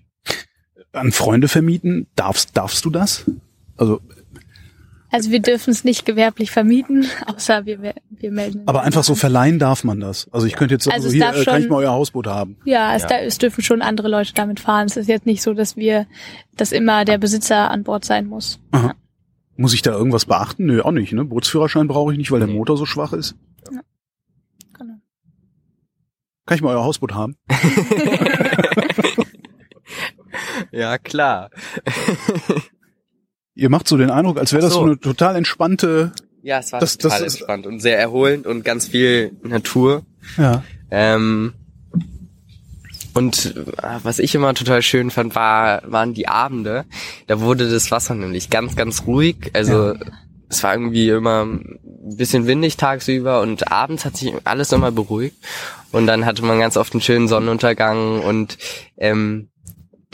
An 0.95 1.11
Freunde 1.11 1.47
vermieten? 1.47 2.07
Darfst, 2.15 2.55
darfst 2.57 2.83
du 2.85 2.89
das? 2.89 3.25
Also, 3.77 4.01
Also 5.11 5.31
wir 5.31 5.41
dürfen 5.41 5.69
es 5.71 5.83
nicht 5.83 6.05
gewerblich 6.05 6.51
vermieten, 6.51 7.05
außer 7.27 7.65
wir, 7.65 7.93
wir 8.09 8.31
melden. 8.31 8.63
aber 8.65 8.81
einfach 8.83 9.03
so 9.03 9.15
verleihen 9.15 9.59
darf 9.59 9.83
man 9.83 9.99
das. 9.99 10.27
Also 10.31 10.47
ich 10.47 10.55
könnte 10.55 10.75
jetzt 10.75 10.85
sagen, 10.85 10.95
Also 10.95 11.09
so, 11.09 11.15
es 11.17 11.21
hier 11.21 11.41
äh, 11.41 11.45
kann 11.45 11.61
ich 11.61 11.69
mal 11.69 11.77
euer 11.77 11.91
Hausboot 11.91 12.27
haben. 12.27 12.57
Ja, 12.65 12.95
es, 12.95 13.03
Ja. 13.03 13.09
Da, 13.09 13.17
es 13.19 13.37
dürfen 13.37 13.63
schon 13.63 13.81
andere 13.81 14.07
Leute 14.07 14.33
damit 14.33 14.59
fahren. 14.59 14.87
Es 14.87 14.97
ist 14.97 15.07
jetzt 15.07 15.25
nicht 15.25 15.41
so, 15.41 15.53
dass 15.53 15.75
wir, 15.77 16.07
dass 16.55 16.71
immer 16.71 17.05
der 17.05 17.17
Besitzer 17.17 17.69
an 17.71 17.83
Bord 17.83 18.05
sein 18.05 18.25
muss. 18.25 18.59
Aha. 18.71 18.95
Muss 19.57 19.73
ich 19.73 19.81
da 19.81 19.91
irgendwas 19.91 20.25
beachten? 20.25 20.65
Nö, 20.65 20.81
auch 20.81 20.91
nicht. 20.91 21.13
Ne? 21.13 21.23
Bootsführerschein 21.23 21.87
brauche 21.87 22.11
ich 22.11 22.17
nicht, 22.17 22.31
weil 22.31 22.39
der. 22.39 22.49
Motor 22.49 22.77
so 22.77 22.85
schwach 22.85 23.13
ist. 23.13 23.35
Genau. 23.69 23.81
Kann 26.45 26.55
ich 26.55 26.61
mal 26.61 26.75
euer 26.75 26.83
Hausboot 26.83 27.13
haben? 27.13 27.37
Ja, 30.71 30.97
klar. 30.97 31.49
Ihr 33.55 33.69
macht 33.69 33.87
so 33.87 33.97
den 33.97 34.09
Eindruck, 34.11 34.37
als 34.37 34.51
wäre 34.51 34.63
das 34.63 34.73
so. 34.73 34.79
so. 34.79 34.85
eine 34.85 34.99
total 34.99 35.35
entspannte. 35.35 36.11
Ja, 36.43 36.59
es 36.59 36.71
war 36.71 36.79
Das- 36.79 36.97
total 36.97 37.23
das 37.23 37.35
entspannt 37.35 37.65
und 37.65 37.79
sehr 37.79 37.97
erholend 37.97 38.45
und 38.47 38.63
ganz 38.63 38.87
viel 38.87 39.31
Natur. 39.43 40.03
Ja. 40.37 40.63
Ähm, 40.91 41.53
und 43.13 43.55
äh, 43.55 43.99
was 44.03 44.19
ich 44.19 44.35
immer 44.35 44.53
total 44.53 44.81
schön 44.81 45.09
fand, 45.09 45.35
war, 45.35 45.81
waren 45.89 46.13
die 46.13 46.27
Abende. 46.27 46.83
Da 47.27 47.39
wurde 47.39 47.69
das 47.69 47.89
Wasser 47.91 48.13
nämlich 48.13 48.49
ganz, 48.49 48.75
ganz 48.75 49.07
ruhig. 49.07 49.51
Also 49.53 49.95
es 50.49 50.61
war 50.63 50.73
irgendwie 50.73 51.09
immer 51.09 51.45
ein 51.45 51.79
bisschen 52.17 52.45
windig 52.45 52.75
tagsüber 52.77 53.41
und 53.41 53.71
abends 53.71 54.03
hat 54.05 54.17
sich 54.17 54.33
alles 54.43 54.69
nochmal 54.71 54.91
beruhigt. 54.91 55.37
Und 55.93 56.07
dann 56.07 56.25
hatte 56.25 56.43
man 56.43 56.59
ganz 56.59 56.75
oft 56.75 56.93
einen 56.93 57.01
schönen 57.01 57.29
Sonnenuntergang 57.29 58.19
und 58.21 58.57
ähm, 58.97 59.47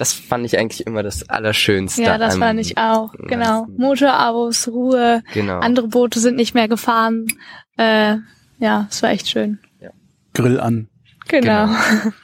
das 0.01 0.13
fand 0.13 0.45
ich 0.45 0.57
eigentlich 0.57 0.87
immer 0.87 1.03
das 1.03 1.29
Allerschönste. 1.29 2.01
Ja, 2.01 2.17
das 2.17 2.35
fand 2.37 2.59
ich 2.59 2.77
auch. 2.77 3.13
Genau. 3.13 3.65
ganzen- 3.65 3.77
Motor 3.77 4.29
aus, 4.29 4.67
Ruhe. 4.67 5.21
Genau. 5.33 5.59
Andere 5.59 5.87
Boote 5.87 6.19
sind 6.19 6.35
nicht 6.35 6.55
mehr 6.55 6.67
gefahren. 6.67 7.27
Äh, 7.77 8.17
ja, 8.59 8.87
es 8.89 9.01
war 9.03 9.11
echt 9.11 9.29
schön. 9.29 9.59
Grill 10.33 10.59
an. 10.59 10.87
Genau. 11.27 11.63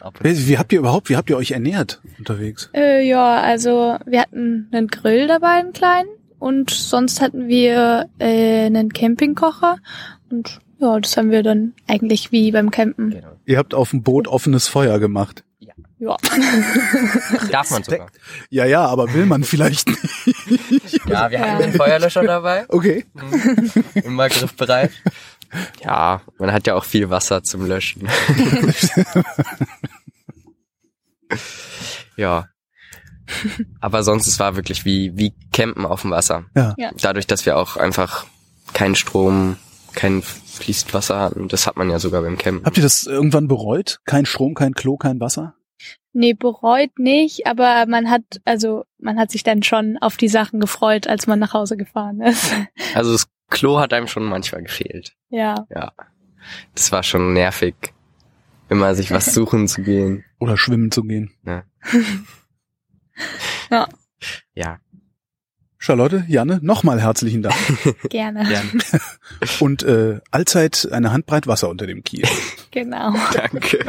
Und 0.01 0.23
Wie, 0.23 0.47
wie 0.47 0.57
habt 0.57 0.73
ihr 0.73 0.79
überhaupt, 0.79 1.09
wie 1.09 1.15
habt 1.17 1.29
ihr 1.29 1.37
euch 1.37 1.51
ernährt 1.51 2.01
unterwegs? 2.17 2.69
Äh, 2.73 3.07
ja, 3.07 3.39
also 3.41 3.97
wir 4.05 4.21
hatten 4.21 4.69
einen 4.71 4.87
Grill 4.87 5.27
dabei, 5.27 5.59
einen 5.59 5.73
kleinen. 5.73 6.09
Und 6.39 6.69
sonst 6.71 7.21
hatten 7.21 7.47
wir 7.47 8.09
äh, 8.19 8.65
einen 8.65 8.91
Campingkocher. 8.91 9.77
Und 10.31 10.59
ja, 10.79 10.99
das 10.99 11.15
haben 11.17 11.31
wir 11.31 11.43
dann 11.43 11.73
eigentlich 11.87 12.31
wie 12.31 12.51
beim 12.51 12.71
Campen. 12.71 13.11
Genau. 13.11 13.27
Ihr 13.45 13.57
habt 13.57 13.73
auf 13.73 13.91
dem 13.91 14.03
Boot 14.03 14.27
offenes 14.27 14.67
Feuer 14.67 14.99
gemacht. 14.99 15.43
Ja. 15.99 16.15
Darf 17.51 17.71
man 17.71 17.83
sogar. 17.83 18.07
Ja, 18.49 18.65
ja, 18.65 18.85
aber 18.85 19.13
will 19.13 19.25
man 19.25 19.43
vielleicht 19.43 19.89
nicht. 19.89 21.05
Ja, 21.07 21.29
wir 21.31 21.39
Ja. 21.39 21.45
hatten 21.47 21.61
den 21.63 21.73
Feuerlöscher 21.73 22.23
dabei. 22.23 22.65
Okay. 22.69 23.05
Immer 23.95 24.29
griffbereit. 24.29 24.91
Ja, 25.83 26.21
man 26.37 26.51
hat 26.51 26.67
ja 26.67 26.75
auch 26.75 26.83
viel 26.83 27.09
Wasser 27.09 27.41
zum 27.43 27.65
Löschen. 27.65 28.07
ja. 32.15 32.47
Aber 33.81 34.03
sonst, 34.03 34.27
es 34.27 34.39
war 34.39 34.55
wirklich 34.55 34.85
wie, 34.85 35.11
wie 35.17 35.33
Campen 35.51 35.85
auf 35.85 36.01
dem 36.03 36.11
Wasser. 36.11 36.45
Ja. 36.55 36.73
Ja. 36.77 36.91
Dadurch, 37.01 37.27
dass 37.27 37.45
wir 37.45 37.57
auch 37.57 37.75
einfach 37.75 38.25
keinen 38.73 38.95
Strom, 38.95 39.57
kein 39.93 40.21
fließend 40.21 40.93
Wasser 40.93 41.19
hatten. 41.19 41.47
Das 41.49 41.67
hat 41.67 41.75
man 41.77 41.89
ja 41.89 41.99
sogar 41.99 42.21
beim 42.21 42.37
Campen. 42.37 42.65
Habt 42.65 42.77
ihr 42.77 42.83
das 42.83 43.03
irgendwann 43.03 43.47
bereut? 43.47 43.99
Kein 44.05 44.25
Strom, 44.25 44.53
kein 44.53 44.73
Klo, 44.73 44.97
kein 44.97 45.19
Wasser? 45.19 45.55
Nee, 46.17 46.33
bereut 46.33 46.97
nicht, 46.97 47.45
aber 47.45 47.85
man 47.87 48.09
hat, 48.09 48.23
also 48.43 48.85
man 48.97 49.19
hat 49.19 49.29
sich 49.29 49.43
dann 49.43 49.61
schon 49.61 49.99
auf 49.99 50.17
die 50.17 50.29
Sachen 50.29 50.59
gefreut, 50.59 51.05
als 51.05 51.27
man 51.27 51.37
nach 51.37 51.53
Hause 51.53 51.77
gefahren 51.77 52.21
ist. 52.21 52.55
Also 52.95 53.11
das 53.11 53.27
Klo 53.51 53.77
hat 53.79 53.93
einem 53.93 54.07
schon 54.07 54.25
manchmal 54.25 54.63
gefehlt. 54.63 55.13
Ja. 55.29 55.67
Ja. 55.69 55.91
Das 56.73 56.91
war 56.91 57.03
schon 57.03 57.33
nervig, 57.33 57.75
immer 58.67 58.95
sich 58.95 59.11
was 59.11 59.31
suchen 59.31 59.67
zu 59.67 59.83
gehen. 59.83 60.25
Oder 60.39 60.57
schwimmen 60.57 60.89
zu 60.89 61.03
gehen? 61.03 61.31
Ja, 63.69 63.87
Ja. 64.55 64.79
Charlotte, 65.77 66.25
Janne, 66.27 66.59
nochmal 66.63 66.99
herzlichen 66.99 67.43
Dank. 67.43 67.55
gerne. 68.09 68.49
Und 69.59 69.83
äh, 69.83 70.19
allzeit 70.31 70.87
eine 70.91 71.11
Handbreit 71.11 71.45
Wasser 71.45 71.69
unter 71.69 71.85
dem 71.85 72.03
Kiel. 72.03 72.25
Genau. 72.71 73.13
Danke. 73.33 73.83